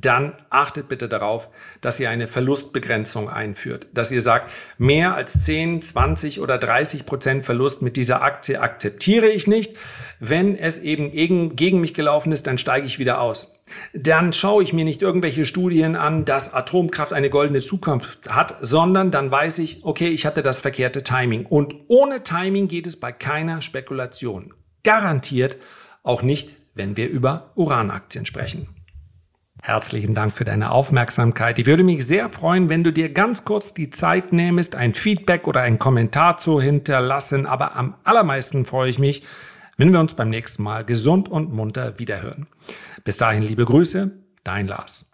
dann 0.00 0.34
achtet 0.48 0.88
bitte 0.88 1.08
darauf, 1.08 1.48
dass 1.80 1.98
ihr 1.98 2.08
eine 2.08 2.28
Verlustbegrenzung 2.28 3.28
einführt. 3.28 3.88
Dass 3.92 4.12
ihr 4.12 4.22
sagt, 4.22 4.50
mehr 4.78 5.14
als 5.16 5.44
10, 5.44 5.82
20 5.82 6.40
oder 6.40 6.56
30 6.56 7.04
Prozent 7.04 7.44
Verlust 7.44 7.82
mit 7.82 7.96
dieser 7.96 8.22
Aktie 8.22 8.60
akzeptiere 8.60 9.28
ich 9.28 9.48
nicht. 9.48 9.76
Wenn 10.20 10.56
es 10.56 10.78
eben 10.78 11.10
gegen, 11.10 11.56
gegen 11.56 11.80
mich 11.80 11.94
gelaufen 11.94 12.30
ist, 12.30 12.46
dann 12.46 12.58
steige 12.58 12.86
ich 12.86 13.00
wieder 13.00 13.20
aus. 13.20 13.64
Dann 13.92 14.32
schaue 14.32 14.62
ich 14.62 14.72
mir 14.72 14.84
nicht 14.84 15.02
irgendwelche 15.02 15.44
Studien 15.44 15.96
an, 15.96 16.24
dass 16.24 16.54
Atomkraft 16.54 17.12
eine 17.12 17.28
goldene 17.28 17.60
Zukunft 17.60 18.28
hat, 18.28 18.54
sondern 18.60 19.10
dann 19.10 19.32
weiß 19.32 19.58
ich, 19.58 19.84
okay, 19.84 20.08
ich 20.08 20.26
hatte 20.26 20.44
das 20.44 20.60
verkehrte 20.60 21.02
Timing. 21.02 21.44
Und 21.44 21.74
ohne 21.88 22.22
Timing 22.22 22.68
geht 22.68 22.86
es 22.86 23.00
bei 23.00 23.10
keiner 23.10 23.62
Spekulation. 23.62 24.54
Garantiert 24.84 25.56
auch 26.04 26.22
nicht, 26.22 26.54
wenn 26.74 26.96
wir 26.96 27.08
über 27.08 27.50
Uranaktien 27.56 28.26
sprechen. 28.26 28.68
Herzlichen 29.64 30.12
Dank 30.12 30.32
für 30.32 30.42
deine 30.42 30.72
Aufmerksamkeit. 30.72 31.56
Ich 31.56 31.66
würde 31.66 31.84
mich 31.84 32.04
sehr 32.04 32.28
freuen, 32.30 32.68
wenn 32.68 32.82
du 32.82 32.92
dir 32.92 33.12
ganz 33.12 33.44
kurz 33.44 33.72
die 33.72 33.90
Zeit 33.90 34.32
nähmest, 34.32 34.74
ein 34.74 34.92
Feedback 34.92 35.46
oder 35.46 35.60
einen 35.60 35.78
Kommentar 35.78 36.36
zu 36.36 36.60
hinterlassen. 36.60 37.46
Aber 37.46 37.76
am 37.76 37.94
allermeisten 38.02 38.64
freue 38.64 38.90
ich 38.90 38.98
mich, 38.98 39.22
wenn 39.76 39.92
wir 39.92 40.00
uns 40.00 40.14
beim 40.14 40.30
nächsten 40.30 40.64
Mal 40.64 40.84
gesund 40.84 41.28
und 41.28 41.52
munter 41.52 42.00
wiederhören. 42.00 42.48
Bis 43.04 43.18
dahin 43.18 43.44
liebe 43.44 43.64
Grüße, 43.64 44.10
dein 44.42 44.66
Lars. 44.66 45.08